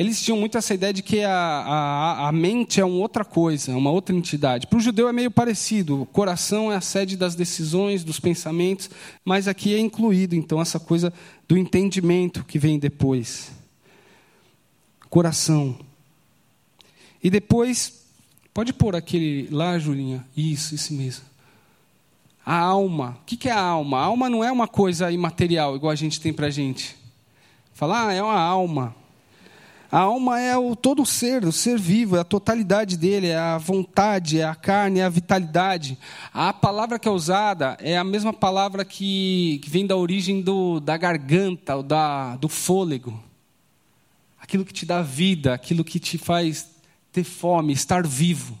eles 0.00 0.22
tinham 0.22 0.38
muito 0.38 0.56
essa 0.56 0.72
ideia 0.72 0.94
de 0.94 1.02
que 1.02 1.22
a, 1.22 1.30
a, 1.30 2.28
a 2.28 2.32
mente 2.32 2.80
é 2.80 2.84
uma 2.84 2.96
outra 2.96 3.22
coisa, 3.22 3.76
uma 3.76 3.90
outra 3.90 4.16
entidade. 4.16 4.66
Para 4.66 4.78
o 4.78 4.80
judeu 4.80 5.06
é 5.06 5.12
meio 5.12 5.30
parecido. 5.30 6.00
O 6.00 6.06
coração 6.06 6.72
é 6.72 6.76
a 6.76 6.80
sede 6.80 7.18
das 7.18 7.34
decisões, 7.34 8.02
dos 8.02 8.18
pensamentos, 8.18 8.88
mas 9.22 9.46
aqui 9.46 9.74
é 9.74 9.78
incluído, 9.78 10.34
então, 10.34 10.58
essa 10.58 10.80
coisa 10.80 11.12
do 11.46 11.54
entendimento 11.54 12.42
que 12.44 12.58
vem 12.58 12.78
depois. 12.78 13.52
Coração. 15.10 15.78
E 17.22 17.28
depois, 17.28 18.06
pode 18.54 18.72
pôr 18.72 18.96
aquele 18.96 19.48
lá, 19.50 19.78
Julinha? 19.78 20.26
Isso, 20.34 20.74
isso 20.74 20.94
mesmo. 20.94 21.26
A 22.42 22.56
alma. 22.56 23.18
O 23.20 23.24
que 23.26 23.50
é 23.50 23.52
a 23.52 23.60
alma? 23.60 23.98
A 23.98 24.04
alma 24.04 24.30
não 24.30 24.42
é 24.42 24.50
uma 24.50 24.66
coisa 24.66 25.12
imaterial, 25.12 25.76
igual 25.76 25.92
a 25.92 25.94
gente 25.94 26.22
tem 26.22 26.32
para 26.32 26.48
gente. 26.48 26.96
Falar, 27.74 28.08
ah, 28.08 28.12
é 28.14 28.22
uma 28.22 28.40
alma. 28.40 28.96
A 29.92 29.98
alma 29.98 30.38
é 30.38 30.56
o 30.56 30.76
todo 30.76 31.02
o 31.02 31.06
ser, 31.06 31.44
o 31.44 31.50
ser 31.50 31.76
vivo, 31.76 32.16
é 32.16 32.20
a 32.20 32.24
totalidade 32.24 32.96
dele, 32.96 33.26
é 33.26 33.36
a 33.36 33.58
vontade, 33.58 34.38
é 34.38 34.44
a 34.44 34.54
carne, 34.54 35.00
é 35.00 35.04
a 35.04 35.08
vitalidade. 35.08 35.98
A 36.32 36.52
palavra 36.52 36.96
que 36.96 37.08
é 37.08 37.10
usada 37.10 37.76
é 37.80 37.98
a 37.98 38.04
mesma 38.04 38.32
palavra 38.32 38.84
que, 38.84 39.58
que 39.64 39.68
vem 39.68 39.84
da 39.84 39.96
origem 39.96 40.42
do, 40.42 40.78
da 40.78 40.96
garganta, 40.96 41.82
da, 41.82 42.36
do 42.36 42.48
fôlego. 42.48 43.20
Aquilo 44.40 44.64
que 44.64 44.72
te 44.72 44.86
dá 44.86 45.02
vida, 45.02 45.54
aquilo 45.54 45.82
que 45.82 45.98
te 45.98 46.16
faz 46.16 46.70
ter 47.10 47.24
fome, 47.24 47.72
estar 47.72 48.06
vivo. 48.06 48.56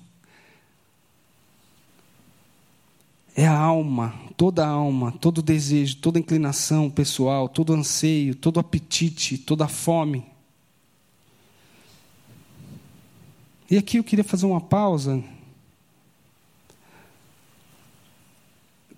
É 3.36 3.46
a 3.46 3.56
alma, 3.56 4.14
toda 4.36 4.66
a 4.66 4.68
alma, 4.68 5.12
todo 5.12 5.40
desejo, 5.40 5.96
toda 5.98 6.18
inclinação 6.18 6.90
pessoal, 6.90 7.48
todo 7.48 7.72
anseio, 7.72 8.34
todo 8.34 8.58
apetite, 8.58 9.38
toda 9.38 9.68
fome. 9.68 10.29
E 13.70 13.78
aqui 13.78 13.98
eu 13.98 14.04
queria 14.04 14.24
fazer 14.24 14.46
uma 14.46 14.60
pausa. 14.60 15.22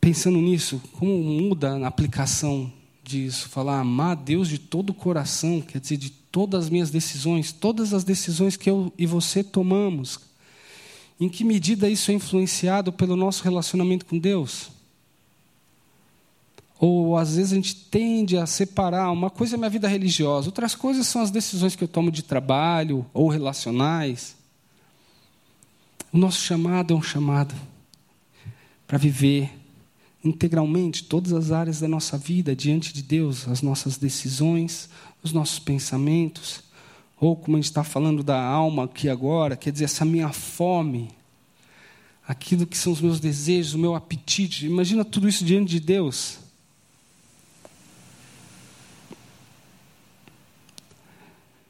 Pensando 0.00 0.38
nisso, 0.38 0.80
como 0.98 1.16
muda 1.22 1.76
a 1.76 1.86
aplicação 1.86 2.72
disso? 3.04 3.50
Falar 3.50 3.80
amar 3.80 4.12
a 4.12 4.14
Deus 4.14 4.48
de 4.48 4.58
todo 4.58 4.90
o 4.90 4.94
coração, 4.94 5.60
quer 5.60 5.78
dizer, 5.78 5.98
de 5.98 6.10
todas 6.10 6.64
as 6.64 6.70
minhas 6.70 6.90
decisões, 6.90 7.52
todas 7.52 7.92
as 7.92 8.02
decisões 8.02 8.56
que 8.56 8.70
eu 8.70 8.90
e 8.96 9.04
você 9.04 9.44
tomamos 9.44 10.18
em 11.20 11.28
que 11.28 11.44
medida 11.44 11.88
isso 11.88 12.10
é 12.10 12.14
influenciado 12.14 12.92
pelo 12.92 13.14
nosso 13.14 13.44
relacionamento 13.44 14.06
com 14.06 14.18
Deus? 14.18 14.70
Ou 16.80 17.16
às 17.16 17.36
vezes 17.36 17.52
a 17.52 17.56
gente 17.56 17.76
tende 17.76 18.38
a 18.38 18.46
separar 18.46 19.12
uma 19.12 19.30
coisa 19.30 19.54
é 19.54 19.58
minha 19.58 19.70
vida 19.70 19.86
religiosa, 19.86 20.48
outras 20.48 20.74
coisas 20.74 21.06
são 21.06 21.20
as 21.20 21.30
decisões 21.30 21.76
que 21.76 21.84
eu 21.84 21.88
tomo 21.88 22.10
de 22.10 22.22
trabalho 22.22 23.04
ou 23.12 23.28
relacionais. 23.28 24.41
O 26.12 26.18
nosso 26.18 26.42
chamado 26.42 26.92
é 26.92 26.96
um 26.96 27.02
chamado 27.02 27.54
para 28.86 28.98
viver 28.98 29.50
integralmente 30.22 31.04
todas 31.04 31.32
as 31.32 31.50
áreas 31.50 31.80
da 31.80 31.88
nossa 31.88 32.18
vida 32.18 32.54
diante 32.54 32.92
de 32.92 33.02
Deus, 33.02 33.48
as 33.48 33.62
nossas 33.62 33.96
decisões, 33.96 34.90
os 35.22 35.32
nossos 35.32 35.58
pensamentos, 35.58 36.62
ou 37.18 37.34
como 37.34 37.56
a 37.56 37.60
gente 37.60 37.70
está 37.70 37.82
falando 37.82 38.22
da 38.22 38.38
alma 38.38 38.84
aqui 38.84 39.08
agora, 39.08 39.56
quer 39.56 39.72
dizer, 39.72 39.86
essa 39.86 40.04
minha 40.04 40.28
fome, 40.28 41.08
aquilo 42.28 42.66
que 42.66 42.76
são 42.76 42.92
os 42.92 43.00
meus 43.00 43.18
desejos, 43.18 43.72
o 43.72 43.78
meu 43.78 43.94
apetite. 43.94 44.66
Imagina 44.66 45.06
tudo 45.06 45.26
isso 45.28 45.44
diante 45.44 45.70
de 45.70 45.80
Deus. 45.80 46.38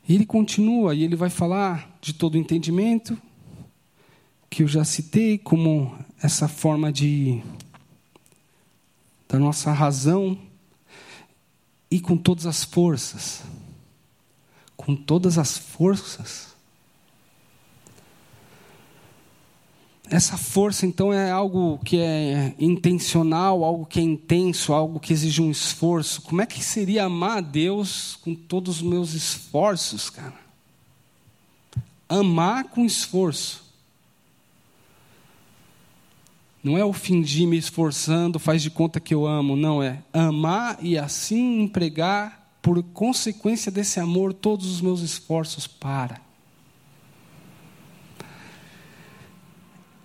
E 0.09 0.17
ele 0.17 0.27
continua, 0.27 0.95
e 0.95 1.05
ele 1.05 1.15
vai 1.15 1.31
falar 1.31 1.97
de 2.01 2.13
todo 2.13 2.35
o 2.35 2.39
entendimento, 2.39 3.17
que 4.53 4.63
eu 4.63 4.69
já 4.69 4.85
citei, 4.85 5.39
como 5.39 5.97
essa 6.23 6.47
forma 6.47 6.93
de 6.93 7.43
da 9.29 9.39
nossa 9.39 9.73
razão 9.73 10.39
e 11.91 11.99
com 11.99 12.17
todas 12.17 12.47
as 12.47 12.63
forças 12.63 13.43
com 14.85 14.97
todas 14.97 15.39
as 15.39 15.57
forças. 15.57 16.53
Essa 20.11 20.37
força, 20.37 20.85
então, 20.85 21.13
é 21.13 21.31
algo 21.31 21.79
que 21.85 21.99
é 21.99 22.55
intencional, 22.59 23.65
algo 23.65 23.87
que 23.87 23.99
é 23.99 24.03
intenso, 24.03 24.73
algo 24.73 25.01
que 25.01 25.13
exige 25.13 25.41
um 25.41 25.51
esforço. 25.51 26.21
Como 26.23 26.43
é 26.43 26.47
que 26.47 26.63
seria 26.63 27.05
amar 27.05 27.39
a 27.39 27.41
Deus 27.41 28.19
com 28.23 28.35
todos 28.35 28.77
os 28.77 28.83
meus 28.83 29.15
esforços, 29.15 30.11
cara? 30.11 30.35
Amar 32.09 32.65
com 32.65 32.85
esforço. 32.85 33.62
Não 36.63 36.79
é 36.79 36.85
o 36.85 36.93
fingir 36.93 37.49
me 37.49 37.57
esforçando, 37.57 38.39
faz 38.39 38.63
de 38.63 38.71
conta 38.71 39.01
que 39.01 39.13
eu 39.13 39.27
amo. 39.27 39.57
Não, 39.57 39.83
é 39.83 40.03
amar 40.13 40.79
e 40.81 40.97
assim 40.97 41.63
empregar 41.63 42.57
por 42.63 42.81
consequência 42.83 43.73
desse 43.73 43.99
amor, 43.99 44.33
todos 44.33 44.71
os 44.71 44.81
meus 44.81 45.01
esforços 45.01 45.67
para. 45.67 46.21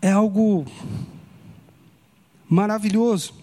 É 0.02 0.12
algo 0.12 0.66
maravilhoso. 2.50 3.34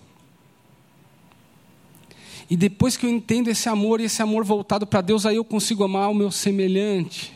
E 2.49 2.57
depois 2.57 2.97
que 2.97 3.07
eu 3.07 3.11
entendo 3.11 3.49
esse 3.49 3.69
amor 3.69 4.01
e 4.01 4.05
esse 4.05 4.23
amor 4.23 4.45
voltado 4.45 4.87
para 4.87 5.01
Deus, 5.01 5.27
aí 5.27 5.37
eu 5.37 5.45
consigo 5.45 5.85
amar 5.85 6.11
o 6.11 6.15
meu 6.15 6.31
semelhante. 6.31 7.34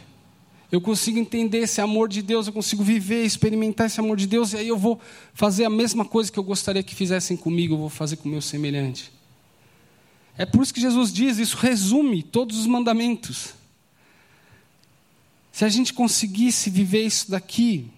Eu 0.70 0.81
consigo 0.81 1.18
entender 1.18 1.59
esse 1.59 1.81
amor 1.81 2.09
de 2.09 2.20
Deus, 2.20 2.46
eu 2.46 2.52
consigo 2.52 2.83
viver, 2.83 3.24
experimentar 3.24 3.87
esse 3.87 3.98
amor 4.00 4.16
de 4.16 4.26
Deus, 4.26 4.52
e 4.52 4.59
aí 4.59 4.68
eu 4.68 4.76
vou 4.76 5.00
fazer 5.33 5.64
a 5.64 5.70
mesma 5.70 6.04
coisa 6.04 6.31
que 6.31 6.38
eu 6.38 6.44
gostaria 6.44 6.83
que 6.83 6.94
fizessem 6.94 7.37
comigo, 7.37 7.74
eu 7.74 7.78
vou 7.78 7.88
fazer 7.88 8.16
com 8.16 8.28
o 8.28 8.33
meu 8.33 8.42
semelhante. 8.42 9.11
É 10.37 10.44
por 10.44 10.62
isso 10.62 10.72
que 10.72 10.81
Jesus 10.81 11.12
diz, 11.12 11.38
isso 11.38 11.57
resume 11.57 12.22
todos 12.22 12.59
os 12.59 12.66
mandamentos. 12.66 13.54
Se 15.50 15.64
a 15.64 15.68
gente 15.68 15.92
conseguisse 15.92 16.70
viver 16.70 17.04
isso 17.04 17.31
daqui, 17.31 17.90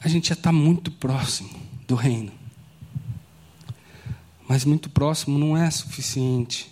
a 0.00 0.08
gente 0.08 0.28
já 0.28 0.34
está 0.34 0.50
muito 0.50 0.90
próximo 0.90 1.50
do 1.86 1.94
reino. 1.94 2.32
Mas 4.48 4.64
muito 4.64 4.88
próximo 4.88 5.38
não 5.38 5.56
é 5.56 5.70
suficiente. 5.70 6.70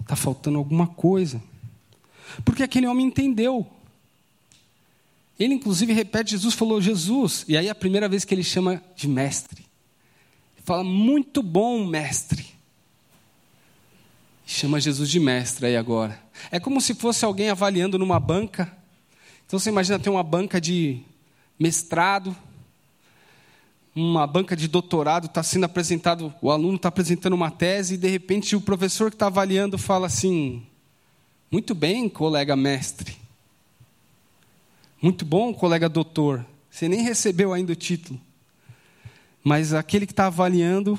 Está 0.00 0.16
faltando 0.16 0.58
alguma 0.58 0.86
coisa. 0.86 1.42
Porque 2.44 2.62
aquele 2.62 2.86
homem 2.86 3.06
entendeu. 3.06 3.66
Ele, 5.38 5.54
inclusive, 5.54 5.92
repete: 5.92 6.32
Jesus 6.32 6.54
falou, 6.54 6.80
Jesus. 6.80 7.44
E 7.48 7.56
aí, 7.56 7.66
é 7.66 7.70
a 7.70 7.74
primeira 7.74 8.08
vez 8.08 8.24
que 8.24 8.34
ele 8.34 8.44
chama 8.44 8.82
de 8.94 9.08
mestre. 9.08 9.62
Ele 10.56 10.64
fala, 10.64 10.84
muito 10.84 11.42
bom, 11.42 11.86
mestre. 11.86 12.46
Chama 14.46 14.80
Jesus 14.80 15.08
de 15.08 15.20
mestre 15.20 15.66
aí 15.66 15.76
agora. 15.76 16.20
É 16.50 16.58
como 16.58 16.80
se 16.80 16.94
fosse 16.94 17.24
alguém 17.24 17.50
avaliando 17.50 17.98
numa 17.98 18.18
banca. 18.18 18.76
Então 19.46 19.58
você 19.58 19.70
imagina 19.70 19.98
ter 19.98 20.10
uma 20.10 20.22
banca 20.22 20.60
de 20.60 21.00
mestrado, 21.58 22.36
uma 23.94 24.26
banca 24.26 24.56
de 24.56 24.66
doutorado, 24.68 25.26
está 25.26 25.42
sendo 25.42 25.64
apresentado, 25.64 26.34
o 26.40 26.50
aluno 26.50 26.76
está 26.76 26.88
apresentando 26.88 27.34
uma 27.34 27.50
tese, 27.50 27.94
e 27.94 27.98
de 27.98 28.08
repente 28.08 28.56
o 28.56 28.60
professor 28.60 29.10
que 29.10 29.14
está 29.16 29.26
avaliando 29.26 29.78
fala 29.78 30.06
assim: 30.06 30.66
Muito 31.50 31.74
bem, 31.74 32.08
colega 32.08 32.54
mestre. 32.54 33.16
Muito 35.02 35.24
bom, 35.24 35.52
colega 35.52 35.88
doutor. 35.88 36.46
Você 36.70 36.88
nem 36.88 37.02
recebeu 37.02 37.52
ainda 37.52 37.72
o 37.72 37.76
título. 37.76 38.20
Mas 39.42 39.74
aquele 39.74 40.06
que 40.06 40.12
está 40.12 40.26
avaliando 40.26 40.98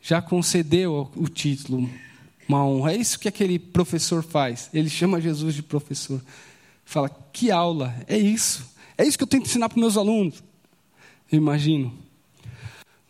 já 0.00 0.22
concedeu 0.22 1.10
o 1.16 1.28
título, 1.28 1.90
uma 2.48 2.64
honra. 2.64 2.92
É 2.92 2.96
isso 2.96 3.18
que 3.18 3.26
aquele 3.26 3.58
professor 3.58 4.22
faz. 4.22 4.70
Ele 4.72 4.88
chama 4.88 5.20
Jesus 5.20 5.52
de 5.52 5.64
professor. 5.64 6.22
Fala, 6.84 7.10
que 7.32 7.50
aula, 7.50 7.92
é 8.06 8.16
isso. 8.16 8.72
É 8.96 9.04
isso 9.04 9.18
que 9.18 9.24
eu 9.24 9.28
tento 9.28 9.46
ensinar 9.46 9.68
para 9.68 9.80
meus 9.80 9.96
alunos. 9.96 10.44
Eu 11.32 11.38
imagino. 11.38 11.92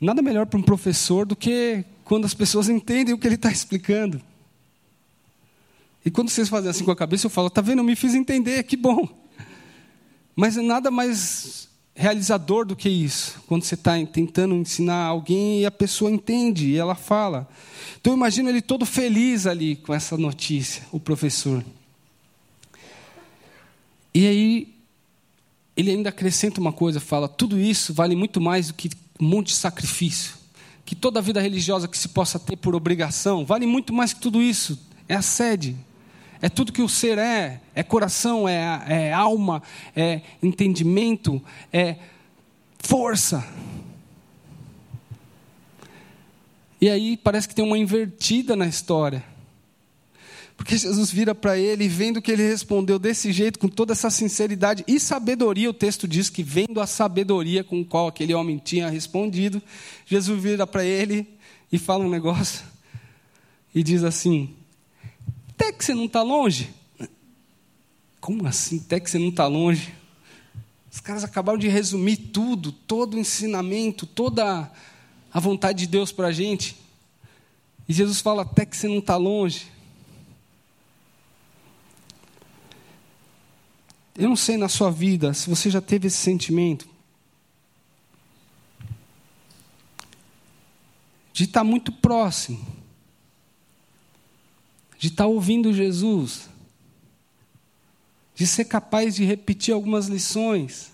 Nada 0.01 0.23
melhor 0.23 0.47
para 0.47 0.59
um 0.59 0.63
professor 0.63 1.27
do 1.27 1.37
que 1.37 1.85
quando 2.03 2.25
as 2.25 2.33
pessoas 2.33 2.71
entendem 2.71 3.15
o 3.15 3.19
que 3.19 3.27
ele 3.27 3.35
está 3.35 3.53
explicando. 3.53 4.23
E 6.07 6.11
quando 6.11 6.29
vocês 6.29 6.49
fazem 6.49 6.71
assim 6.71 6.85
com 6.85 6.93
a 6.93 6.97
cabeça, 6.97 7.27
eu 7.27 7.31
falo, 7.31 7.51
tá 7.51 7.61
vendo, 7.61 7.81
eu 7.81 7.85
me 7.85 7.97
fiz 7.97 8.15
entender, 8.15 8.63
que 8.63 8.77
bom. 8.77 9.09
Mas 10.37 10.55
nada 10.55 10.89
mais 10.89 11.69
realizador 11.97 12.65
do 12.65 12.77
que 12.77 12.89
isso. 12.89 13.43
Quando 13.49 13.65
você 13.65 13.75
está 13.75 13.95
tentando 14.07 14.55
ensinar 14.55 15.05
alguém 15.07 15.63
e 15.63 15.67
a 15.67 15.71
pessoa 15.71 16.09
entende 16.09 16.69
e 16.69 16.77
ela 16.77 16.95
fala. 16.95 17.49
Então 18.01 18.13
eu 18.13 18.17
imagino 18.17 18.49
ele 18.49 18.63
todo 18.63 18.87
feliz 18.87 19.49
ali 19.49 19.75
com 19.75 19.93
essa 19.93 20.17
notícia, 20.17 20.85
o 20.93 21.01
professor. 21.01 21.65
E 24.15 24.29
aí 24.29 24.75
ele 25.77 25.91
ainda 25.91 26.11
acrescenta 26.11 26.61
uma 26.61 26.73
coisa, 26.73 27.01
fala: 27.01 27.27
tudo 27.27 27.59
isso 27.59 27.93
vale 27.93 28.15
muito 28.15 28.41
mais 28.41 28.69
do 28.69 28.75
que 28.75 28.91
um 29.21 29.27
monte 29.27 29.49
de 29.49 29.55
sacrifício. 29.55 30.37
Que 30.85 30.95
toda 30.95 31.19
a 31.19 31.23
vida 31.23 31.41
religiosa 31.41 31.89
que 31.89 31.99
se 31.99 32.11
possa 32.11 32.39
ter 32.39 32.57
por 32.57 32.77
obrigação 32.77 33.45
vale 33.45 33.67
muito 33.67 33.93
mais 33.93 34.13
que 34.13 34.21
tudo 34.21 34.41
isso. 34.41 34.79
É 35.09 35.15
a 35.15 35.23
sede, 35.23 35.77
é 36.41 36.49
tudo 36.49 36.73
que 36.73 36.83
o 36.83 36.89
ser 36.89 37.19
é: 37.19 37.61
é 37.75 37.83
coração, 37.83 38.49
é, 38.49 38.85
é 38.89 39.13
alma, 39.13 39.63
é 39.95 40.21
entendimento, 40.43 41.43
é 41.73 41.97
força. 42.79 43.47
E 46.81 46.91
aí 46.91 47.17
parece 47.17 47.49
que 47.49 47.55
tem 47.55 47.65
uma 47.65 47.79
invertida 47.79 48.55
na 48.55 48.67
história. 48.67 49.25
Porque 50.57 50.77
Jesus 50.77 51.11
vira 51.11 51.35
para 51.35 51.59
ele 51.59 51.85
e 51.85 51.89
vendo 51.89 52.23
que 52.23 52.33
ele 52.33 52.43
respondeu 52.43 52.99
desse 52.99 53.31
jeito, 53.31 53.59
com 53.59 53.69
toda 53.69 53.93
essa 53.93 54.09
sinceridade 54.09 54.83
e 54.89 54.99
sabedoria, 54.99 55.69
o 55.69 55.75
texto 55.75 56.09
diz 56.09 56.31
que 56.31 56.43
vendo 56.43 56.81
a 56.81 56.87
sabedoria 56.87 57.63
com 57.63 57.85
qual 57.85 58.09
aquele 58.09 58.33
homem 58.33 58.57
tinha 58.57 58.89
respondido, 58.89 59.63
Jesus 60.07 60.43
vira 60.43 60.67
para 60.67 60.83
ele 60.83 61.29
e 61.71 61.79
fala 61.79 62.05
um 62.05 62.09
negócio 62.09 62.65
e 63.75 63.83
diz 63.83 64.03
assim: 64.03 64.55
Até 65.57 65.73
que 65.73 65.83
você 65.83 65.95
não 65.95 66.05
está 66.05 66.23
longe? 66.23 66.73
Como 68.21 68.47
assim, 68.47 68.83
até 68.85 69.01
que 69.01 69.11
você 69.11 69.19
não 69.19 69.31
está 69.31 69.47
longe? 69.47 69.95
Os 70.93 71.01
caras 71.01 71.25
acabaram 71.25 71.59
de 71.59 71.67
resumir 71.67 72.17
tudo, 72.17 72.71
todo 72.71 73.15
o 73.15 73.19
ensinamento, 73.19 74.07
toda 74.07 74.71
a 75.33 75.41
vontade 75.41 75.81
de 75.81 75.87
Deus 75.87 76.13
para 76.13 76.29
a 76.29 76.33
gente. 76.33 76.77
E 77.89 77.93
Jesus 77.93 78.21
fala: 78.21 78.43
Até 78.43 78.67
que 78.67 78.77
você 78.77 78.87
não 78.87 78.99
está 78.99 79.17
longe. 79.17 79.67
Eu 84.15 84.29
não 84.29 84.37
sei 84.37 84.57
na 84.57 84.69
sua 84.69 84.91
vida 84.91 85.33
se 85.35 85.49
você 85.49 85.71
já 85.71 85.81
teve 85.81 86.07
esse 86.07 86.17
sentimento 86.17 86.89
de 91.33 91.45
estar 91.45 91.63
muito 91.63 91.93
próximo, 91.93 92.67
de 94.99 95.09
estar 95.09 95.27
ouvindo 95.27 95.73
Jesus, 95.73 96.49
de 98.35 98.47
ser 98.47 98.65
capaz 98.67 99.15
de 99.15 99.25
repetir 99.25 99.73
algumas 99.75 100.07
lições, 100.07 100.93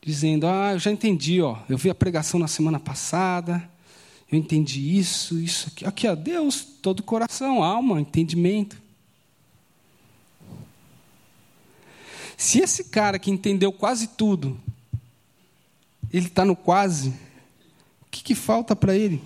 dizendo: 0.00 0.46
Ah, 0.46 0.72
eu 0.72 0.78
já 0.78 0.90
entendi, 0.90 1.40
ó, 1.40 1.58
eu 1.68 1.78
vi 1.78 1.90
a 1.90 1.94
pregação 1.94 2.38
na 2.38 2.48
semana 2.48 2.80
passada, 2.80 3.68
eu 4.30 4.38
entendi 4.38 4.98
isso, 4.98 5.38
isso 5.38 5.68
aqui. 5.68 5.84
Aqui, 5.84 6.08
ó, 6.08 6.14
Deus, 6.14 6.62
todo 6.80 7.02
coração, 7.02 7.62
alma, 7.62 8.00
entendimento. 8.00 8.80
Se 12.36 12.58
esse 12.58 12.84
cara 12.84 13.18
que 13.18 13.30
entendeu 13.30 13.72
quase 13.72 14.08
tudo, 14.08 14.58
ele 16.12 16.26
está 16.26 16.44
no 16.44 16.56
quase, 16.56 17.10
o 18.02 18.06
que, 18.10 18.22
que 18.22 18.34
falta 18.34 18.74
para 18.74 18.96
ele? 18.96 19.22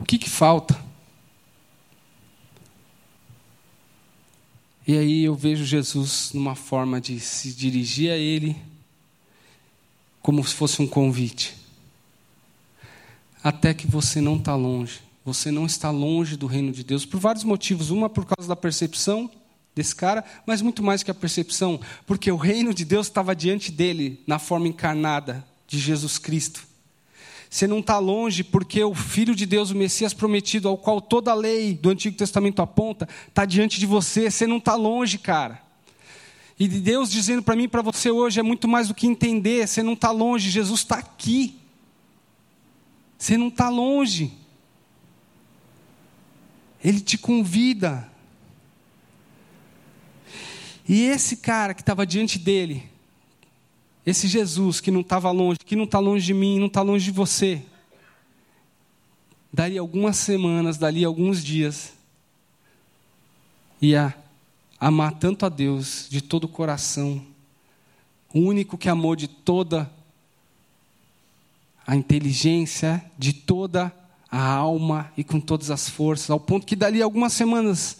O 0.00 0.04
que, 0.04 0.18
que 0.18 0.28
falta? 0.28 0.80
E 4.86 4.98
aí 4.98 5.24
eu 5.24 5.36
vejo 5.36 5.64
Jesus 5.64 6.32
numa 6.34 6.56
forma 6.56 7.00
de 7.00 7.20
se 7.20 7.52
dirigir 7.52 8.10
a 8.10 8.16
ele 8.16 8.56
como 10.20 10.44
se 10.44 10.54
fosse 10.54 10.82
um 10.82 10.86
convite. 10.86 11.56
Até 13.44 13.72
que 13.72 13.86
você 13.86 14.20
não 14.20 14.36
está 14.36 14.56
longe. 14.56 15.00
Você 15.24 15.50
não 15.50 15.66
está 15.66 15.90
longe 15.90 16.36
do 16.36 16.46
reino 16.46 16.72
de 16.72 16.82
Deus 16.82 17.04
por 17.04 17.20
vários 17.20 17.44
motivos. 17.44 17.90
Uma 17.90 18.08
por 18.08 18.26
causa 18.26 18.48
da 18.48 18.56
percepção 18.56 19.30
desse 19.74 19.94
cara, 19.94 20.24
mas 20.44 20.60
muito 20.60 20.82
mais 20.82 21.02
que 21.02 21.10
a 21.10 21.14
percepção, 21.14 21.80
porque 22.04 22.30
o 22.32 22.36
reino 22.36 22.74
de 22.74 22.84
Deus 22.84 23.06
estava 23.06 23.36
diante 23.36 23.70
dele 23.70 24.20
na 24.26 24.38
forma 24.38 24.66
encarnada 24.66 25.46
de 25.68 25.78
Jesus 25.78 26.18
Cristo. 26.18 26.66
Você 27.50 27.66
não 27.66 27.80
está 27.80 27.98
longe 27.98 28.44
porque 28.44 28.82
o 28.84 28.94
Filho 28.94 29.34
de 29.34 29.44
Deus, 29.44 29.72
o 29.72 29.74
Messias 29.74 30.14
prometido, 30.14 30.68
ao 30.68 30.78
qual 30.78 31.00
toda 31.00 31.32
a 31.32 31.34
lei 31.34 31.74
do 31.74 31.90
Antigo 31.90 32.16
Testamento 32.16 32.62
aponta, 32.62 33.08
está 33.26 33.44
diante 33.44 33.80
de 33.80 33.86
você. 33.86 34.30
Você 34.30 34.46
não 34.46 34.58
está 34.58 34.76
longe, 34.76 35.18
cara. 35.18 35.60
E 36.56 36.68
Deus 36.68 37.10
dizendo 37.10 37.42
para 37.42 37.56
mim 37.56 37.64
e 37.64 37.68
para 37.68 37.82
você 37.82 38.08
hoje 38.08 38.38
é 38.38 38.42
muito 38.42 38.68
mais 38.68 38.86
do 38.86 38.94
que 38.94 39.06
entender. 39.06 39.66
Você 39.66 39.82
não 39.82 39.94
está 39.94 40.12
longe, 40.12 40.48
Jesus 40.48 40.80
está 40.80 40.98
aqui. 40.98 41.58
Você 43.18 43.36
não 43.36 43.48
está 43.48 43.68
longe. 43.68 44.32
Ele 46.84 47.00
te 47.00 47.18
convida. 47.18 48.08
E 50.88 51.02
esse 51.02 51.38
cara 51.38 51.74
que 51.74 51.82
estava 51.82 52.06
diante 52.06 52.38
dele, 52.38 52.89
esse 54.10 54.28
Jesus 54.28 54.80
que 54.80 54.90
não 54.90 55.00
estava 55.00 55.30
longe, 55.30 55.58
que 55.64 55.76
não 55.76 55.84
está 55.84 55.98
longe 55.98 56.26
de 56.26 56.34
mim, 56.34 56.58
não 56.58 56.66
está 56.66 56.82
longe 56.82 57.04
de 57.06 57.10
você, 57.10 57.62
dali 59.52 59.78
algumas 59.78 60.16
semanas, 60.16 60.76
dali 60.76 61.04
alguns 61.04 61.42
dias, 61.42 61.92
ia 63.80 64.14
amar 64.78 65.12
tanto 65.12 65.46
a 65.46 65.48
Deus 65.48 66.06
de 66.10 66.20
todo 66.20 66.44
o 66.44 66.48
coração, 66.48 67.24
o 68.32 68.40
único 68.40 68.76
que 68.76 68.88
amou 68.88 69.16
de 69.16 69.28
toda 69.28 69.90
a 71.86 71.96
inteligência, 71.96 73.04
de 73.18 73.32
toda 73.32 73.92
a 74.30 74.44
alma 74.44 75.12
e 75.16 75.24
com 75.24 75.40
todas 75.40 75.70
as 75.70 75.88
forças, 75.88 76.30
ao 76.30 76.38
ponto 76.38 76.66
que 76.66 76.76
dali 76.76 77.02
algumas 77.02 77.32
semanas 77.32 77.98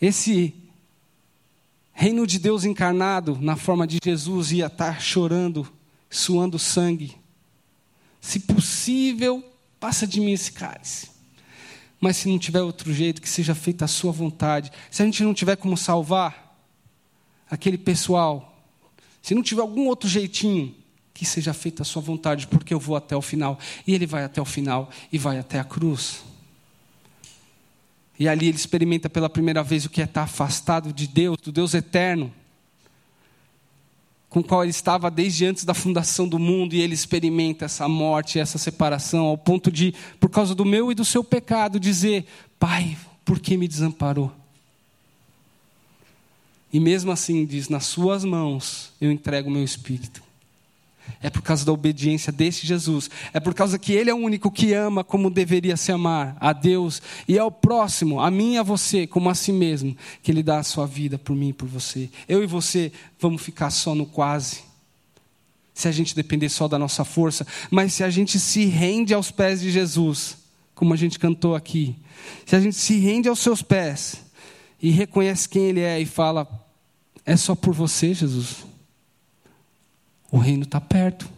esse 0.00 0.54
reino 1.94 2.26
de 2.26 2.38
Deus 2.38 2.64
encarnado 2.64 3.38
na 3.40 3.56
forma 3.56 3.86
de 3.86 3.98
Jesus 4.04 4.50
ia 4.52 4.66
estar 4.66 5.00
chorando, 5.00 5.66
suando 6.10 6.58
sangue. 6.58 7.16
Se 8.20 8.40
possível, 8.40 9.42
passa 9.78 10.06
de 10.06 10.20
mim 10.20 10.32
esse 10.32 10.50
cálice. 10.52 11.08
Mas 12.00 12.16
se 12.16 12.28
não 12.28 12.38
tiver 12.38 12.60
outro 12.60 12.92
jeito, 12.92 13.22
que 13.22 13.28
seja 13.28 13.54
feita 13.54 13.84
a 13.84 13.88
sua 13.88 14.12
vontade. 14.12 14.70
Se 14.90 15.00
a 15.02 15.04
gente 15.04 15.22
não 15.22 15.32
tiver 15.32 15.56
como 15.56 15.76
salvar 15.76 16.58
aquele 17.48 17.78
pessoal, 17.78 18.62
se 19.22 19.34
não 19.34 19.42
tiver 19.42 19.62
algum 19.62 19.86
outro 19.86 20.08
jeitinho, 20.08 20.74
que 21.14 21.24
seja 21.24 21.54
feita 21.54 21.82
a 21.82 21.84
sua 21.84 22.02
vontade, 22.02 22.48
porque 22.48 22.74
eu 22.74 22.80
vou 22.80 22.96
até 22.96 23.16
o 23.16 23.22
final. 23.22 23.58
E 23.86 23.94
ele 23.94 24.04
vai 24.04 24.24
até 24.24 24.42
o 24.42 24.44
final 24.44 24.90
e 25.12 25.16
vai 25.16 25.38
até 25.38 25.60
a 25.60 25.64
cruz. 25.64 26.24
E 28.18 28.28
ali 28.28 28.48
ele 28.48 28.56
experimenta 28.56 29.10
pela 29.10 29.28
primeira 29.28 29.62
vez 29.62 29.84
o 29.84 29.90
que 29.90 30.00
é 30.00 30.04
estar 30.04 30.22
afastado 30.22 30.92
de 30.92 31.06
Deus, 31.06 31.36
do 31.38 31.50
Deus 31.50 31.74
eterno, 31.74 32.32
com 34.28 34.40
o 34.40 34.44
qual 34.44 34.62
ele 34.62 34.70
estava 34.70 35.10
desde 35.10 35.46
antes 35.46 35.64
da 35.64 35.74
fundação 35.74 36.28
do 36.28 36.38
mundo, 36.38 36.74
e 36.74 36.80
ele 36.80 36.94
experimenta 36.94 37.64
essa 37.64 37.88
morte, 37.88 38.38
essa 38.38 38.58
separação, 38.58 39.26
ao 39.26 39.38
ponto 39.38 39.70
de, 39.70 39.94
por 40.18 40.28
causa 40.28 40.54
do 40.54 40.64
meu 40.64 40.90
e 40.90 40.94
do 40.94 41.04
seu 41.04 41.22
pecado, 41.22 41.78
dizer: 41.78 42.26
Pai, 42.58 42.96
por 43.24 43.38
que 43.38 43.56
me 43.56 43.68
desamparou? 43.68 44.32
E 46.72 46.80
mesmo 46.80 47.12
assim 47.12 47.46
diz: 47.46 47.68
Nas 47.68 47.86
Suas 47.86 48.24
mãos 48.24 48.92
eu 49.00 49.12
entrego 49.12 49.48
o 49.48 49.52
meu 49.52 49.62
espírito. 49.62 50.20
É 51.22 51.30
por 51.30 51.42
causa 51.42 51.64
da 51.64 51.72
obediência 51.72 52.30
desse 52.30 52.66
Jesus. 52.66 53.08
É 53.32 53.40
por 53.40 53.54
causa 53.54 53.78
que 53.78 53.92
Ele 53.92 54.10
é 54.10 54.14
o 54.14 54.18
único 54.18 54.50
que 54.50 54.74
ama 54.74 55.02
como 55.02 55.30
deveria 55.30 55.76
se 55.76 55.90
amar 55.90 56.36
a 56.38 56.52
Deus 56.52 57.00
e 57.26 57.38
ao 57.38 57.50
próximo, 57.50 58.20
a 58.20 58.30
mim 58.30 58.54
e 58.54 58.58
a 58.58 58.62
você, 58.62 59.06
como 59.06 59.30
a 59.30 59.34
si 59.34 59.50
mesmo, 59.50 59.96
que 60.22 60.30
Ele 60.30 60.42
dá 60.42 60.58
a 60.58 60.62
sua 60.62 60.86
vida 60.86 61.18
por 61.18 61.34
mim 61.34 61.48
e 61.48 61.52
por 61.52 61.66
você. 61.66 62.10
Eu 62.28 62.42
e 62.42 62.46
você 62.46 62.92
vamos 63.18 63.42
ficar 63.42 63.70
só 63.70 63.94
no 63.94 64.04
quase. 64.04 64.62
Se 65.72 65.88
a 65.88 65.92
gente 65.92 66.14
depender 66.14 66.48
só 66.50 66.68
da 66.68 66.78
nossa 66.78 67.04
força, 67.04 67.46
mas 67.70 67.94
se 67.94 68.04
a 68.04 68.10
gente 68.10 68.38
se 68.38 68.66
rende 68.66 69.14
aos 69.14 69.30
pés 69.30 69.60
de 69.60 69.70
Jesus, 69.70 70.36
como 70.74 70.92
a 70.92 70.96
gente 70.96 71.18
cantou 71.18 71.54
aqui, 71.54 71.96
se 72.44 72.54
a 72.54 72.60
gente 72.60 72.76
se 72.76 72.98
rende 72.98 73.28
aos 73.28 73.40
seus 73.40 73.62
pés 73.62 74.22
e 74.80 74.90
reconhece 74.90 75.48
quem 75.48 75.64
Ele 75.68 75.80
é 75.80 75.98
e 75.98 76.06
fala: 76.06 76.46
É 77.24 77.36
só 77.36 77.54
por 77.54 77.74
você, 77.74 78.12
Jesus. 78.12 78.73
O 80.34 80.38
reino 80.38 80.64
está 80.64 80.80
perto. 80.80 81.30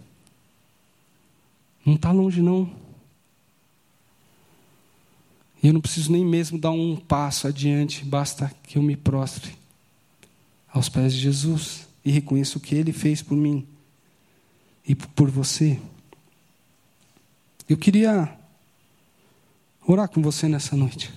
Não 1.85 1.97
está 1.97 2.11
longe, 2.11 2.41
não. 2.41 2.75
E 5.63 5.67
eu 5.67 5.75
não 5.75 5.83
preciso 5.83 6.11
nem 6.11 6.25
mesmo 6.25 6.59
dar 6.59 6.71
um 6.71 6.97
passo 6.97 7.47
adiante, 7.47 8.07
basta 8.07 8.51
que 8.63 8.79
eu 8.79 8.83
me 8.83 8.97
prostre 8.97 9.55
aos 10.73 10.89
pés 10.89 11.13
de 11.13 11.21
Jesus 11.21 11.87
e 12.03 12.11
reconheça 12.11 12.57
o 12.57 12.61
que 12.61 12.75
Ele 12.75 12.91
fez 12.91 13.21
por 13.21 13.37
mim 13.37 13.67
e 14.89 14.95
por 14.95 15.31
você. 15.31 15.79
Eu 17.69 17.77
queria 17.77 18.35
orar 19.87 20.09
com 20.09 20.23
você 20.23 20.49
nessa 20.49 20.75
noite. 20.75 21.13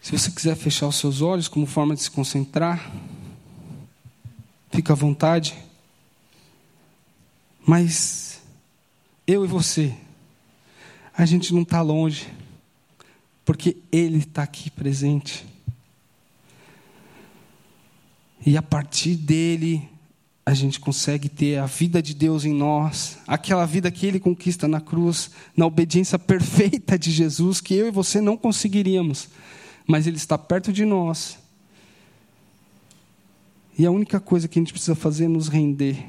Se 0.00 0.10
você 0.10 0.28
quiser 0.28 0.56
fechar 0.56 0.88
os 0.88 0.96
seus 0.96 1.22
olhos 1.22 1.46
como 1.46 1.66
forma 1.66 1.94
de 1.94 2.02
se 2.02 2.10
concentrar. 2.10 2.90
Fica 4.72 4.94
à 4.94 4.96
vontade. 4.96 5.54
Mas 7.64 8.40
eu 9.26 9.44
e 9.44 9.48
você, 9.48 9.94
a 11.14 11.26
gente 11.26 11.52
não 11.52 11.60
está 11.60 11.82
longe, 11.82 12.26
porque 13.44 13.76
Ele 13.92 14.18
está 14.18 14.42
aqui 14.42 14.70
presente. 14.70 15.46
E 18.44 18.56
a 18.56 18.62
partir 18.62 19.14
dele, 19.14 19.86
a 20.44 20.54
gente 20.54 20.80
consegue 20.80 21.28
ter 21.28 21.58
a 21.58 21.66
vida 21.66 22.02
de 22.02 22.14
Deus 22.14 22.46
em 22.46 22.54
nós, 22.54 23.18
aquela 23.26 23.66
vida 23.66 23.90
que 23.90 24.06
Ele 24.06 24.18
conquista 24.18 24.66
na 24.66 24.80
cruz, 24.80 25.30
na 25.54 25.66
obediência 25.66 26.18
perfeita 26.18 26.98
de 26.98 27.10
Jesus, 27.10 27.60
que 27.60 27.74
eu 27.74 27.88
e 27.88 27.92
você 27.92 28.22
não 28.22 28.38
conseguiríamos, 28.38 29.28
mas 29.86 30.06
Ele 30.06 30.16
está 30.16 30.38
perto 30.38 30.72
de 30.72 30.86
nós 30.86 31.41
e 33.78 33.86
a 33.86 33.90
única 33.90 34.20
coisa 34.20 34.46
que 34.46 34.58
a 34.58 34.62
gente 34.62 34.72
precisa 34.72 34.94
fazer 34.94 35.24
é 35.24 35.28
nos 35.28 35.48
render. 35.48 36.06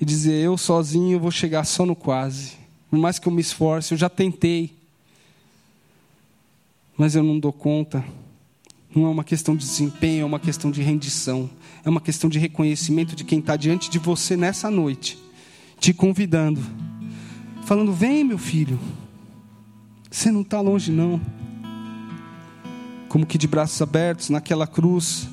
E 0.00 0.04
dizer, 0.04 0.42
eu 0.44 0.56
sozinho 0.56 1.20
vou 1.20 1.30
chegar 1.30 1.64
só 1.64 1.84
no 1.84 1.96
quase. 1.96 2.52
Por 2.88 2.98
mais 2.98 3.18
que 3.18 3.26
eu 3.26 3.32
me 3.32 3.40
esforce, 3.40 3.92
eu 3.92 3.98
já 3.98 4.08
tentei. 4.08 4.72
Mas 6.96 7.14
eu 7.14 7.22
não 7.22 7.38
dou 7.38 7.52
conta. 7.52 8.04
Não 8.94 9.06
é 9.06 9.08
uma 9.08 9.24
questão 9.24 9.54
de 9.54 9.64
desempenho, 9.64 10.22
é 10.22 10.24
uma 10.24 10.40
questão 10.40 10.70
de 10.70 10.82
rendição. 10.82 11.50
É 11.84 11.88
uma 11.88 12.00
questão 12.00 12.28
de 12.28 12.38
reconhecimento 12.38 13.14
de 13.14 13.24
quem 13.24 13.38
está 13.38 13.56
diante 13.56 13.90
de 13.90 13.98
você 13.98 14.36
nessa 14.36 14.70
noite, 14.70 15.18
te 15.78 15.94
convidando, 15.94 16.60
falando: 17.64 17.92
Vem, 17.92 18.22
meu 18.22 18.36
filho, 18.36 18.78
você 20.10 20.30
não 20.30 20.42
está 20.42 20.60
longe, 20.60 20.92
não. 20.92 21.20
Como 23.08 23.24
que 23.24 23.38
de 23.38 23.46
braços 23.46 23.80
abertos 23.80 24.28
naquela 24.28 24.66
cruz, 24.66 25.28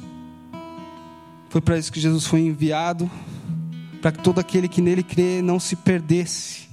foi 1.49 1.61
para 1.61 1.77
isso 1.77 1.91
que 1.91 1.99
Jesus 1.99 2.25
foi 2.25 2.41
enviado, 2.41 3.09
para 4.01 4.11
que 4.11 4.19
todo 4.19 4.39
aquele 4.39 4.67
que 4.67 4.81
nele 4.81 5.03
crê 5.03 5.41
não 5.41 5.59
se 5.59 5.75
perdesse, 5.75 6.67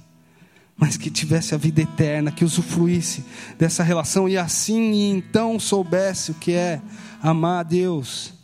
mas 0.76 0.96
que 0.96 1.10
tivesse 1.10 1.54
a 1.54 1.58
vida 1.58 1.80
eterna, 1.80 2.32
que 2.32 2.44
usufruísse 2.44 3.24
dessa 3.58 3.82
relação 3.82 4.28
e 4.28 4.36
assim 4.36 4.92
e 4.92 5.10
então 5.10 5.58
soubesse 5.58 6.32
o 6.32 6.34
que 6.34 6.52
é 6.52 6.80
amar 7.22 7.60
a 7.60 7.62
Deus 7.62 8.34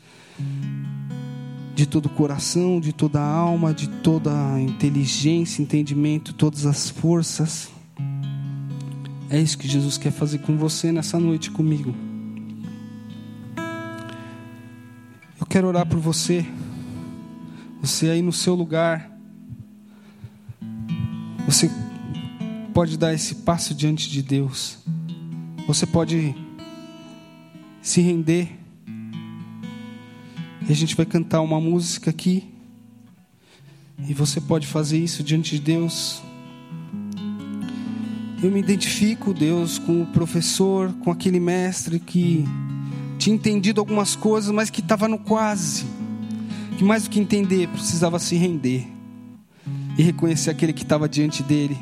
de 1.75 1.87
todo 1.87 2.07
o 2.07 2.11
coração, 2.11 2.79
de 2.81 2.93
toda 2.93 3.21
a 3.21 3.27
alma, 3.27 3.73
de 3.73 3.88
toda 3.88 4.31
a 4.31 4.61
inteligência, 4.61 5.62
entendimento, 5.62 6.33
todas 6.33 6.66
as 6.66 6.90
forças. 6.90 7.71
É 9.31 9.40
isso 9.40 9.57
que 9.57 9.66
Jesus 9.66 9.97
quer 9.97 10.12
fazer 10.12 10.38
com 10.38 10.57
você 10.57 10.93
nessa 10.93 11.19
noite 11.19 11.51
comigo. 11.51 12.10
Quero 15.51 15.67
orar 15.67 15.85
por 15.85 15.99
você. 15.99 16.47
Você 17.81 18.09
aí 18.09 18.23
no 18.23 18.33
seu 18.33 18.55
lugar. 18.55 19.11
Você 21.45 21.69
pode 22.73 22.97
dar 22.97 23.13
esse 23.13 23.35
passo 23.35 23.75
diante 23.75 24.09
de 24.09 24.23
Deus. 24.23 24.79
Você 25.67 25.85
pode 25.87 26.37
se 27.83 28.01
render. 28.01 28.49
E 30.69 30.71
a 30.71 30.75
gente 30.75 30.95
vai 30.95 31.05
cantar 31.05 31.41
uma 31.41 31.61
música 31.61 32.11
aqui. 32.11 32.49
E 34.09 34.15
você 34.15 34.41
pode 34.41 34.69
fazer 34.69 34.99
isso 34.99 35.25
diante 35.25 35.57
de 35.57 35.63
Deus. 35.63 36.23
Eu 38.41 38.53
me 38.53 38.61
identifico, 38.61 39.35
Deus, 39.35 39.81
com 39.81 40.03
o 40.03 40.07
professor, 40.07 40.93
com 41.01 41.11
aquele 41.11 41.41
mestre 41.41 41.99
que 41.99 42.45
tinha 43.20 43.37
entendido 43.37 43.83
algumas 43.83 44.16
coisas, 44.16 44.50
mas 44.50 44.70
que 44.70 44.80
estava 44.80 45.06
no 45.06 45.18
quase. 45.18 45.85
Que 46.78 46.83
mais 46.83 47.02
do 47.02 47.11
que 47.11 47.20
entender, 47.20 47.68
precisava 47.68 48.18
se 48.18 48.35
render 48.35 48.88
e 49.98 50.02
reconhecer 50.02 50.48
aquele 50.48 50.72
que 50.72 50.83
estava 50.83 51.06
diante 51.06 51.42
dele. 51.42 51.76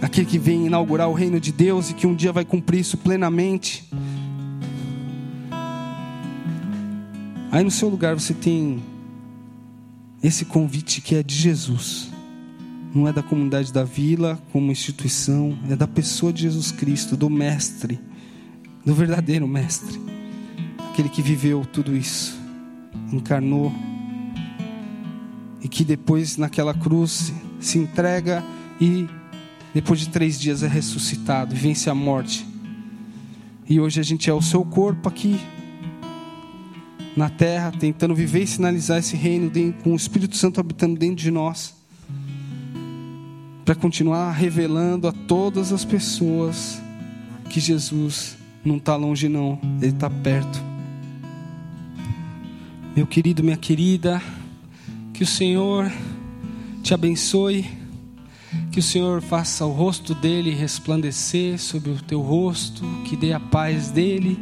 Aquele 0.00 0.26
que 0.26 0.38
vem 0.38 0.66
inaugurar 0.66 1.06
o 1.10 1.12
reino 1.12 1.38
de 1.38 1.52
Deus 1.52 1.90
e 1.90 1.94
que 1.94 2.06
um 2.06 2.14
dia 2.14 2.32
vai 2.32 2.46
cumprir 2.46 2.80
isso 2.80 2.96
plenamente. 2.96 3.86
Aí 7.52 7.62
no 7.62 7.70
seu 7.70 7.90
lugar 7.90 8.14
você 8.14 8.32
tem 8.32 8.82
esse 10.22 10.46
convite 10.46 11.02
que 11.02 11.14
é 11.14 11.22
de 11.22 11.34
Jesus. 11.34 12.08
Não 12.94 13.06
é 13.06 13.12
da 13.12 13.22
comunidade 13.22 13.70
da 13.70 13.84
vila 13.84 14.40
como 14.50 14.72
instituição, 14.72 15.58
é 15.68 15.76
da 15.76 15.86
pessoa 15.86 16.32
de 16.32 16.42
Jesus 16.42 16.72
Cristo, 16.72 17.18
do 17.18 17.28
Mestre 17.28 18.00
do 18.84 18.94
verdadeiro 18.94 19.46
Mestre, 19.46 20.00
aquele 20.90 21.08
que 21.08 21.22
viveu 21.22 21.64
tudo 21.64 21.96
isso, 21.96 22.38
encarnou 23.12 23.72
e 25.60 25.68
que 25.68 25.84
depois 25.84 26.36
naquela 26.36 26.72
cruz 26.72 27.32
se 27.60 27.78
entrega 27.78 28.42
e 28.80 29.06
depois 29.74 30.00
de 30.00 30.08
três 30.08 30.40
dias 30.40 30.62
é 30.62 30.68
ressuscitado 30.68 31.54
e 31.54 31.58
vence 31.58 31.88
a 31.90 31.94
morte. 31.94 32.46
E 33.68 33.78
hoje 33.78 34.00
a 34.00 34.02
gente 34.02 34.28
é 34.28 34.32
o 34.32 34.42
seu 34.42 34.64
corpo 34.64 35.08
aqui 35.08 35.38
na 37.16 37.28
terra, 37.28 37.70
tentando 37.70 38.14
viver 38.14 38.42
e 38.42 38.46
sinalizar 38.46 38.98
esse 38.98 39.16
reino 39.16 39.50
com 39.82 39.92
o 39.92 39.96
Espírito 39.96 40.36
Santo 40.36 40.58
habitando 40.58 40.98
dentro 40.98 41.22
de 41.22 41.30
nós, 41.30 41.74
para 43.64 43.74
continuar 43.74 44.32
revelando 44.32 45.06
a 45.06 45.12
todas 45.12 45.72
as 45.72 45.84
pessoas 45.84 46.80
que 47.48 47.60
Jesus 47.60 48.39
não 48.64 48.76
está 48.76 48.96
longe, 48.96 49.28
não, 49.28 49.58
Ele 49.80 49.92
está 49.92 50.10
perto. 50.10 50.62
Meu 52.94 53.06
querido, 53.06 53.42
minha 53.42 53.56
querida, 53.56 54.20
que 55.14 55.22
o 55.22 55.26
Senhor 55.26 55.90
te 56.82 56.92
abençoe, 56.92 57.66
que 58.70 58.80
o 58.80 58.82
Senhor 58.82 59.22
faça 59.22 59.64
o 59.64 59.72
rosto 59.72 60.14
dele 60.14 60.50
resplandecer 60.50 61.58
sobre 61.58 61.90
o 61.90 62.02
teu 62.02 62.20
rosto, 62.20 62.82
que 63.04 63.16
dê 63.16 63.32
a 63.32 63.40
paz 63.40 63.90
dele, 63.90 64.38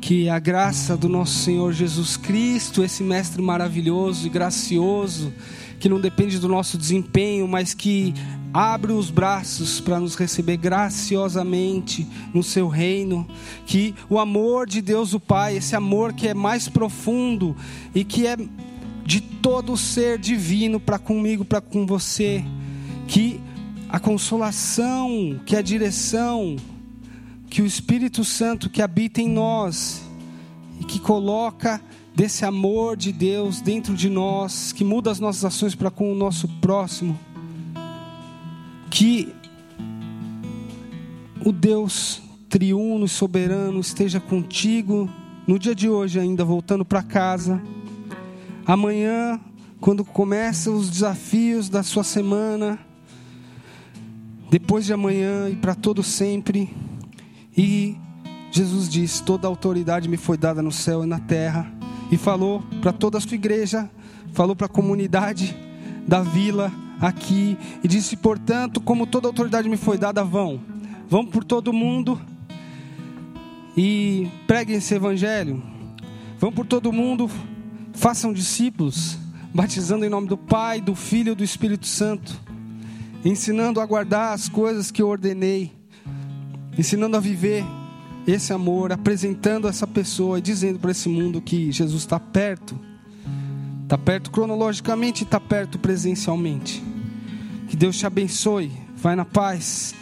Que 0.00 0.28
a 0.28 0.40
graça 0.40 0.96
do 0.96 1.08
nosso 1.08 1.38
Senhor 1.38 1.72
Jesus 1.72 2.16
Cristo, 2.16 2.82
esse 2.82 3.04
Mestre 3.04 3.40
maravilhoso 3.40 4.26
e 4.26 4.30
gracioso, 4.30 5.32
que 5.78 5.88
não 5.88 6.00
depende 6.00 6.40
do 6.40 6.48
nosso 6.48 6.76
desempenho, 6.76 7.46
mas 7.46 7.72
que 7.72 8.12
abre 8.52 8.92
os 8.92 9.10
braços 9.10 9.80
para 9.80 9.98
nos 9.98 10.14
receber 10.14 10.58
graciosamente 10.58 12.06
no 12.34 12.42
seu 12.42 12.68
reino, 12.68 13.26
que 13.66 13.94
o 14.10 14.18
amor 14.18 14.68
de 14.68 14.82
Deus 14.82 15.14
o 15.14 15.20
Pai, 15.20 15.56
esse 15.56 15.74
amor 15.74 16.12
que 16.12 16.28
é 16.28 16.34
mais 16.34 16.68
profundo 16.68 17.56
e 17.94 18.04
que 18.04 18.26
é 18.26 18.36
de 19.04 19.20
todo 19.20 19.72
o 19.72 19.76
ser 19.76 20.18
divino 20.18 20.78
para 20.78 20.98
comigo, 20.98 21.44
para 21.44 21.60
com 21.60 21.86
você, 21.86 22.44
que 23.08 23.40
a 23.88 23.98
consolação, 23.98 25.40
que 25.46 25.56
a 25.56 25.62
direção, 25.62 26.56
que 27.48 27.62
o 27.62 27.66
Espírito 27.66 28.24
Santo 28.24 28.70
que 28.70 28.82
habita 28.82 29.20
em 29.20 29.28
nós 29.28 30.02
e 30.80 30.84
que 30.84 30.98
coloca 30.98 31.80
desse 32.14 32.44
amor 32.44 32.96
de 32.96 33.12
Deus 33.12 33.62
dentro 33.62 33.94
de 33.94 34.10
nós, 34.10 34.72
que 34.72 34.84
muda 34.84 35.10
as 35.10 35.18
nossas 35.18 35.44
ações 35.46 35.74
para 35.74 35.90
com 35.90 36.12
o 36.12 36.14
nosso 36.14 36.46
próximo 36.60 37.18
que 38.92 39.34
o 41.42 41.50
Deus 41.50 42.20
triuno 42.50 43.06
e 43.06 43.08
soberano 43.08 43.80
esteja 43.80 44.20
contigo 44.20 45.08
no 45.46 45.58
dia 45.58 45.74
de 45.74 45.88
hoje 45.88 46.20
ainda 46.20 46.44
voltando 46.44 46.84
para 46.84 47.02
casa. 47.02 47.60
Amanhã, 48.66 49.40
quando 49.80 50.04
começam 50.04 50.76
os 50.76 50.90
desafios 50.90 51.70
da 51.70 51.82
sua 51.82 52.04
semana, 52.04 52.78
depois 54.50 54.84
de 54.84 54.92
amanhã 54.92 55.48
e 55.48 55.56
para 55.56 55.74
todo 55.74 56.02
sempre. 56.02 56.68
E 57.56 57.96
Jesus 58.50 58.90
disse: 58.90 59.22
Toda 59.22 59.48
autoridade 59.48 60.06
me 60.06 60.18
foi 60.18 60.36
dada 60.36 60.60
no 60.60 60.70
céu 60.70 61.02
e 61.02 61.06
na 61.06 61.18
terra. 61.18 61.72
E 62.10 62.18
falou 62.18 62.62
para 62.82 62.92
toda 62.92 63.16
a 63.16 63.20
sua 63.22 63.36
igreja, 63.36 63.90
falou 64.34 64.54
para 64.54 64.66
a 64.66 64.68
comunidade 64.68 65.56
da 66.06 66.20
vila 66.20 66.70
aqui 67.02 67.58
e 67.82 67.88
disse: 67.88 68.16
Portanto, 68.16 68.80
como 68.80 69.06
toda 69.06 69.26
autoridade 69.26 69.68
me 69.68 69.76
foi 69.76 69.98
dada, 69.98 70.22
vão, 70.22 70.60
vão 71.08 71.26
por 71.26 71.44
todo 71.44 71.72
mundo 71.72 72.18
e 73.76 74.30
preguem 74.46 74.76
esse 74.76 74.94
evangelho. 74.94 75.62
Vão 76.38 76.52
por 76.52 76.66
todo 76.66 76.92
mundo, 76.92 77.30
façam 77.92 78.32
discípulos, 78.32 79.18
batizando 79.54 80.04
em 80.04 80.08
nome 80.08 80.28
do 80.28 80.36
Pai, 80.36 80.80
do 80.80 80.94
Filho 80.94 81.32
e 81.32 81.36
do 81.36 81.44
Espírito 81.44 81.86
Santo, 81.86 82.40
ensinando 83.24 83.80
a 83.80 83.86
guardar 83.86 84.32
as 84.32 84.48
coisas 84.48 84.90
que 84.90 85.00
eu 85.02 85.08
ordenei, 85.08 85.72
ensinando 86.76 87.16
a 87.16 87.20
viver 87.20 87.64
esse 88.26 88.52
amor, 88.52 88.92
apresentando 88.92 89.68
essa 89.68 89.86
pessoa 89.86 90.38
e 90.38 90.42
dizendo 90.42 90.78
para 90.78 90.90
esse 90.90 91.08
mundo 91.08 91.40
que 91.40 91.70
Jesus 91.70 92.02
está 92.02 92.18
perto. 92.18 92.78
Está 93.92 94.02
perto 94.02 94.30
cronologicamente 94.30 95.22
e 95.22 95.24
está 95.24 95.38
perto 95.38 95.78
presencialmente. 95.78 96.82
Que 97.68 97.76
Deus 97.76 97.98
te 97.98 98.06
abençoe. 98.06 98.72
Vai 98.96 99.14
na 99.14 99.26
paz. 99.26 99.94